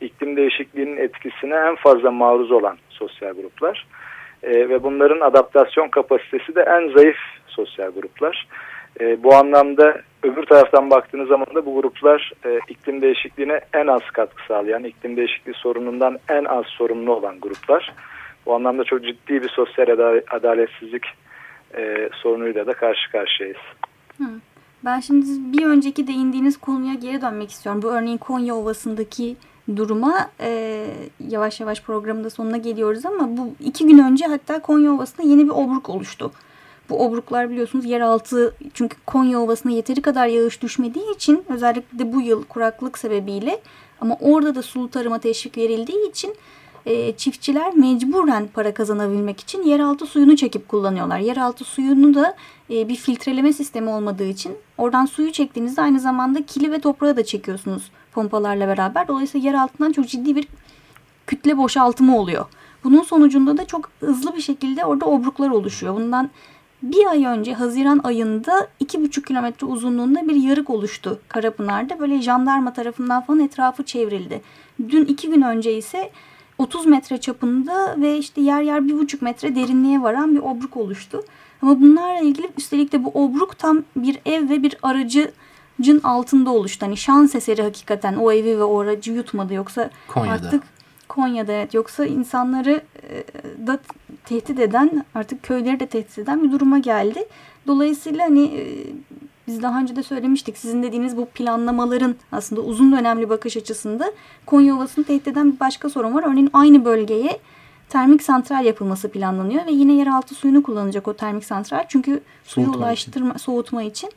iklim 0.05 0.37
değişikliğinin 0.37 0.97
etkisine 0.97 1.55
en 1.55 1.77
fazla 1.77 2.11
maruz 2.11 2.53
olan 2.53 2.77
sosyal 2.91 3.33
gruplar. 3.33 3.87
E, 4.43 4.69
ve 4.69 4.83
bunların 4.83 5.21
adaptasyon 5.21 5.89
kapasitesi 5.89 6.55
de 6.55 6.61
en 6.63 6.97
zayıf 6.97 7.17
sosyal 7.47 7.91
gruplar. 7.91 8.47
E, 9.01 9.23
bu 9.23 9.35
anlamda 9.35 10.01
öbür 10.23 10.47
taraftan 10.47 10.91
baktığınız 10.91 11.29
zaman 11.29 11.47
da 11.55 11.67
bu 11.67 11.75
gruplar 11.75 12.33
e, 12.45 12.59
iklim 12.69 13.03
değişikliğine 13.03 13.61
en 13.73 13.87
az 13.87 14.03
katkı 14.13 14.47
sağlayan, 14.49 14.85
iklim 14.85 15.17
değişikliği 15.17 15.55
sorunundan 15.55 16.19
en 16.29 16.45
az 16.45 16.65
sorumlu 16.67 17.13
olan 17.13 17.41
gruplar. 17.41 17.93
Bu 18.47 18.55
anlamda 18.55 18.85
çok 18.85 19.05
ciddi 19.05 19.43
bir 19.43 19.49
sosyal 19.49 19.89
adaletsizlik 20.31 21.07
e, 21.77 22.09
sorunuyla 22.13 22.67
da 22.67 22.73
karşı 22.73 23.11
karşıyayız. 23.13 23.59
Hı. 24.19 24.25
Ben 24.85 25.01
şimdi 25.01 25.27
bir 25.59 25.67
önceki 25.67 26.07
değindiğiniz 26.07 26.61
konuya 26.61 26.95
geri 26.95 27.23
dönmek 27.23 27.51
istiyorum. 27.51 27.83
Bu 27.83 27.93
örneğin 27.93 28.19
Konya 28.19 28.55
Ovası'ndaki 28.55 29.37
duruma 29.77 30.31
e, 30.41 30.87
yavaş 31.29 31.61
yavaş 31.61 31.83
programda 31.83 32.31
sonuna 32.31 32.57
geliyoruz 32.57 33.07
ama 33.07 33.37
bu 33.37 33.55
iki 33.61 33.87
gün 33.87 33.99
önce 33.99 34.27
hatta 34.27 34.63
Konya 34.63 34.93
Ovası'nda 34.93 35.29
yeni 35.29 35.45
bir 35.45 35.51
obruk 35.51 35.91
oluştu. 35.91 36.33
Bu 36.89 37.07
obruklar 37.07 37.51
biliyorsunuz 37.51 37.85
yeraltı 37.85 38.55
çünkü 38.75 38.97
Konya 39.07 39.41
Ovası'na 39.41 39.73
yeteri 39.73 40.03
kadar 40.03 40.27
yağış 40.27 40.63
düşmediği 40.63 41.15
için 41.15 41.45
özellikle 41.49 41.99
de 41.99 42.13
bu 42.13 42.21
yıl 42.21 42.45
kuraklık 42.45 42.99
sebebiyle 42.99 43.61
ama 44.01 44.17
orada 44.21 44.55
da 44.55 44.63
sulu 44.63 44.91
tarıma 44.91 45.19
teşvik 45.19 45.59
verildiği 45.59 46.11
için 46.11 46.35
e, 46.87 47.13
çiftçiler 47.13 47.75
mecburen 47.75 48.49
para 48.55 48.75
kazanabilmek 48.75 49.41
için 49.41 49.63
yeraltı 49.63 50.07
suyunu 50.07 50.37
çekip 50.37 50.69
kullanıyorlar. 50.69 51.19
Yeraltı 51.19 51.65
suyunu 51.65 52.15
da 52.15 52.37
e, 52.71 52.89
bir 52.89 52.97
filtreleme 52.97 53.53
sistemi 53.53 53.91
olmadığı 53.91 54.25
için 54.29 54.57
oradan 54.79 55.07
suyu 55.07 55.33
çektiğinizde 55.33 55.83
aynı 55.83 56.01
zamanda 56.01 56.47
kili 56.47 56.73
ve 56.73 56.79
toprağı 56.81 57.17
da 57.17 57.25
çekiyorsunuz 57.25 57.91
pompalarla 58.15 58.69
beraber. 58.69 59.09
Dolayısıyla 59.09 59.51
yer 59.51 59.55
altından 59.55 59.93
çok 59.93 60.09
ciddi 60.09 60.37
bir 60.37 60.49
kütle 61.27 61.59
boşaltımı 61.59 62.19
oluyor. 62.19 62.47
Bunun 62.85 63.03
sonucunda 63.03 63.59
da 63.59 63.67
çok 63.67 63.91
hızlı 64.01 64.37
bir 64.37 64.41
şekilde 64.41 64.85
orada 64.85 65.07
obruklar 65.07 65.51
oluşuyor. 65.51 65.95
Bundan 65.95 66.31
bir 66.83 67.07
ay 67.07 67.25
önce 67.25 67.55
Haziran 67.55 68.01
ayında 68.05 68.69
2,5 68.81 69.23
kilometre 69.23 69.67
uzunluğunda 69.67 70.29
bir 70.29 70.35
yarık 70.35 70.71
oluştu 70.71 71.21
Karapınar'da. 71.29 71.99
Böyle 71.99 72.23
jandarma 72.23 72.73
tarafından 72.73 73.23
falan 73.23 73.41
etrafı 73.41 73.83
çevrildi. 73.83 74.43
Dün 74.89 75.05
iki 75.05 75.31
gün 75.31 75.43
önce 75.43 75.77
ise 75.77 76.11
30 76.59 76.87
metre 76.87 77.21
çapında 77.21 77.97
ve 78.01 78.19
işte 78.19 78.41
yer 78.41 78.63
yer 78.63 78.81
1,5 78.81 79.25
metre 79.25 79.55
derinliğe 79.55 80.03
varan 80.03 80.35
bir 80.35 80.41
obruk 80.41 80.77
oluştu. 80.77 81.25
Ama 81.63 81.81
bunlarla 81.81 82.21
ilgili 82.21 82.51
üstelik 82.59 82.93
de 82.93 83.05
bu 83.05 83.11
obruk 83.11 83.59
tam 83.59 83.83
bir 83.97 84.19
ev 84.27 84.49
ve 84.49 84.63
bir 84.63 84.77
aracı 84.83 85.33
cın 85.81 86.01
altında 86.01 86.51
oluştu. 86.51 86.87
Hani 86.87 86.97
şans 86.97 87.35
eseri 87.35 87.63
hakikaten 87.63 88.15
o 88.15 88.33
evi 88.33 88.59
ve 88.59 88.65
o 88.65 88.81
aracı 88.81 89.13
yutmadı. 89.13 89.55
Yoksa 89.55 89.91
Konya'da. 90.09 90.35
artık 90.35 90.63
Konya'da 91.09 91.53
evet. 91.53 91.75
Yoksa 91.75 92.07
insanları 92.07 92.83
e, 93.11 93.25
da 93.67 93.79
tehdit 94.25 94.61
eden 94.61 95.05
artık 95.15 95.43
köyleri 95.43 95.81
de 95.81 95.87
tehdit 95.87 96.19
eden 96.19 96.43
bir 96.43 96.53
duruma 96.53 96.79
geldi. 96.79 97.25
Dolayısıyla 97.67 98.25
hani 98.25 98.45
e, 98.45 98.63
biz 99.47 99.63
daha 99.63 99.81
önce 99.81 99.97
de 99.97 100.03
söylemiştik. 100.03 100.59
Sizin 100.59 100.83
dediğiniz 100.83 101.17
bu 101.17 101.27
planlamaların 101.27 102.15
aslında 102.33 102.61
uzun 102.61 102.93
dönemli 102.93 103.29
bakış 103.29 103.57
açısında 103.57 104.13
Konya 104.47 104.77
Ovası'nı 104.77 105.05
tehdit 105.05 105.29
eden 105.29 105.53
bir 105.53 105.61
başka 105.61 105.89
sorun 105.89 106.15
var. 106.15 106.25
Örneğin 106.27 106.51
aynı 106.53 106.85
bölgeye 106.85 107.39
termik 107.89 108.23
santral 108.23 108.65
yapılması 108.65 109.11
planlanıyor 109.11 109.67
ve 109.67 109.73
yine 109.73 109.93
yeraltı 109.93 110.35
suyunu 110.35 110.63
kullanacak 110.63 111.09
o 111.09 111.15
termik 111.15 111.45
santral. 111.45 111.85
Çünkü 111.89 112.21
suyu 112.45 112.67
soğutma 112.67 112.87
ulaştırma, 112.87 113.29
için. 113.29 113.39
soğutma 113.39 113.83
için. 113.83 114.11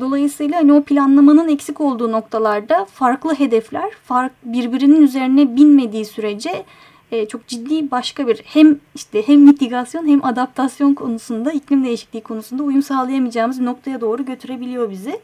Dolayısıyla 0.00 0.58
hani 0.58 0.72
o 0.72 0.84
planlamanın 0.84 1.48
eksik 1.48 1.80
olduğu 1.80 2.12
noktalarda 2.12 2.84
farklı 2.84 3.34
hedefler 3.34 3.90
fark, 3.90 4.32
birbirinin 4.42 5.02
üzerine 5.02 5.56
binmediği 5.56 6.04
sürece 6.04 6.64
e, 7.12 7.28
çok 7.28 7.46
ciddi 7.46 7.90
başka 7.90 8.26
bir 8.26 8.42
hem 8.44 8.78
işte 8.94 9.28
hem 9.28 9.40
mitigasyon 9.40 10.08
hem 10.08 10.24
adaptasyon 10.24 10.94
konusunda 10.94 11.52
iklim 11.52 11.84
değişikliği 11.84 12.22
konusunda 12.22 12.62
uyum 12.62 12.82
sağlayamayacağımız 12.82 13.60
bir 13.60 13.66
noktaya 13.66 14.00
doğru 14.00 14.24
götürebiliyor 14.24 14.90
bizi. 14.90 15.20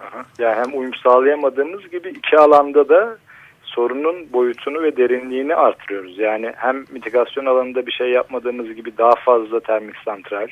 Aha. 0.00 0.24
Yani 0.38 0.56
hem 0.56 0.80
uyum 0.80 0.94
sağlayamadığımız 0.94 1.90
gibi 1.90 2.08
iki 2.08 2.38
alanda 2.38 2.88
da 2.88 3.18
sorunun 3.62 4.32
boyutunu 4.32 4.82
ve 4.82 4.96
derinliğini 4.96 5.54
artırıyoruz. 5.54 6.18
Yani 6.18 6.52
hem 6.56 6.84
mitigasyon 6.90 7.46
alanında 7.46 7.86
bir 7.86 7.92
şey 7.92 8.10
yapmadığımız 8.10 8.74
gibi 8.74 8.98
daha 8.98 9.14
fazla 9.14 9.60
termik 9.60 9.96
santral, 10.04 10.48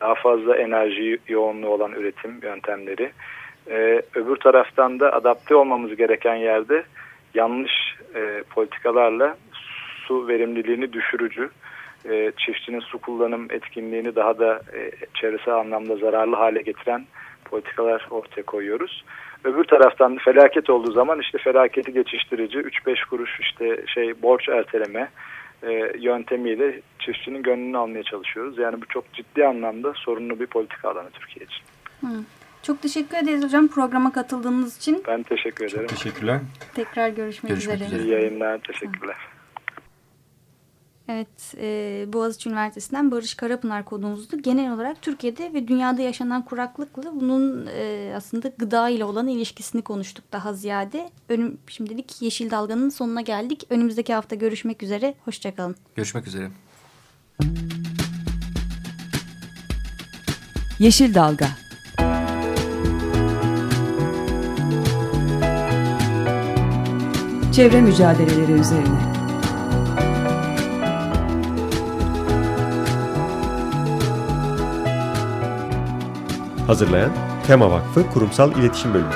daha 0.00 0.14
fazla 0.14 0.56
enerji 0.56 1.18
yoğunluğu 1.28 1.68
olan 1.68 1.92
üretim 1.92 2.40
yöntemleri. 2.42 3.12
Ee, 3.70 4.02
öbür 4.14 4.36
taraftan 4.36 5.00
da 5.00 5.12
adapte 5.12 5.54
olmamız 5.54 5.96
gereken 5.96 6.34
yerde 6.34 6.84
yanlış 7.34 7.72
e, 8.14 8.42
politikalarla 8.50 9.36
su 10.06 10.28
verimliliğini 10.28 10.92
düşürücü, 10.92 11.50
e, 12.10 12.32
çiftçinin 12.36 12.80
su 12.80 12.98
kullanım 12.98 13.46
etkinliğini 13.50 14.16
daha 14.16 14.38
da 14.38 14.60
e, 14.74 14.90
çevresel 15.14 15.54
anlamda 15.54 15.96
zararlı 15.96 16.36
hale 16.36 16.62
getiren 16.62 17.06
politikalar 17.44 18.06
ortaya 18.10 18.42
koyuyoruz. 18.42 19.04
Öbür 19.44 19.64
taraftan 19.64 20.16
felaket 20.16 20.70
olduğu 20.70 20.92
zaman 20.92 21.20
işte 21.20 21.38
felaketi 21.38 21.92
geçiştirici 21.92 22.58
3-5 22.58 23.08
kuruş 23.08 23.40
işte 23.40 23.86
şey 23.86 24.22
borç 24.22 24.48
erteleme 24.48 25.08
e, 25.62 25.92
yöntemiyle 25.98 26.80
çiftçinin 26.98 27.42
gönlünü 27.42 27.78
almaya 27.78 28.02
çalışıyoruz. 28.02 28.58
Yani 28.58 28.82
bu 28.82 28.86
çok 28.86 29.12
ciddi 29.12 29.46
anlamda 29.46 29.92
sorunlu 29.96 30.40
bir 30.40 30.46
politika 30.46 30.90
alanı 30.90 31.10
Türkiye 31.10 31.46
için. 31.46 31.64
Hı. 32.00 32.22
Çok 32.62 32.82
teşekkür 32.82 33.16
ederiz 33.16 33.44
hocam 33.44 33.68
programa 33.68 34.12
katıldığınız 34.12 34.76
için. 34.76 35.02
Ben 35.08 35.22
teşekkür 35.22 35.64
ederim. 35.64 35.86
Çok 35.86 35.98
teşekkürler. 35.98 36.40
Tekrar 36.74 37.08
görüşmek, 37.08 37.50
görüşmek 37.50 37.80
üzere. 37.80 38.02
İyi 38.02 38.08
yayınlar. 38.08 38.58
Teşekkürler. 38.58 39.16
Evet, 41.08 41.54
e, 41.56 42.04
Boğaziçi 42.12 42.48
Üniversitesi'nden 42.48 43.10
Barış 43.10 43.34
Karapınar 43.34 43.84
konuğumuzdu. 43.84 44.42
Genel 44.42 44.72
olarak 44.72 45.02
Türkiye'de 45.02 45.52
ve 45.52 45.68
dünyada 45.68 46.02
yaşanan 46.02 46.44
kuraklıkla 46.44 47.20
bunun 47.20 47.66
e, 47.66 48.12
aslında 48.16 48.52
gıda 48.58 48.88
ile 48.88 49.04
olan 49.04 49.28
ilişkisini 49.28 49.82
konuştuk 49.82 50.24
daha 50.32 50.52
ziyade. 50.52 51.10
Önüm, 51.28 51.58
şimdilik 51.68 52.22
Yeşil 52.22 52.50
Dalga'nın 52.50 52.88
sonuna 52.88 53.20
geldik. 53.20 53.66
Önümüzdeki 53.70 54.14
hafta 54.14 54.36
görüşmek 54.36 54.82
üzere. 54.82 55.14
Hoşçakalın. 55.24 55.76
Görüşmek 55.96 56.26
üzere. 56.26 56.50
Yeşil 60.78 61.14
Dalga 61.14 61.48
Çevre 67.52 67.80
mücadeleleri 67.80 68.52
üzerine 68.52 69.15
Hazırlayan 76.66 77.12
Tema 77.46 77.70
Vakfı 77.70 78.10
Kurumsal 78.10 78.58
İletişim 78.58 78.94
Bölümü. 78.94 79.10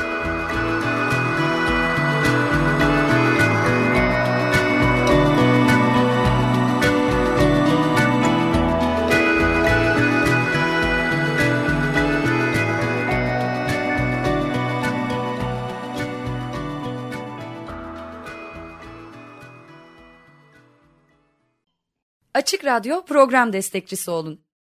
Açık 22.34 22.64
Radyo 22.64 23.04
program 23.04 23.52
destekçisi 23.52 24.10
olun. 24.10 24.49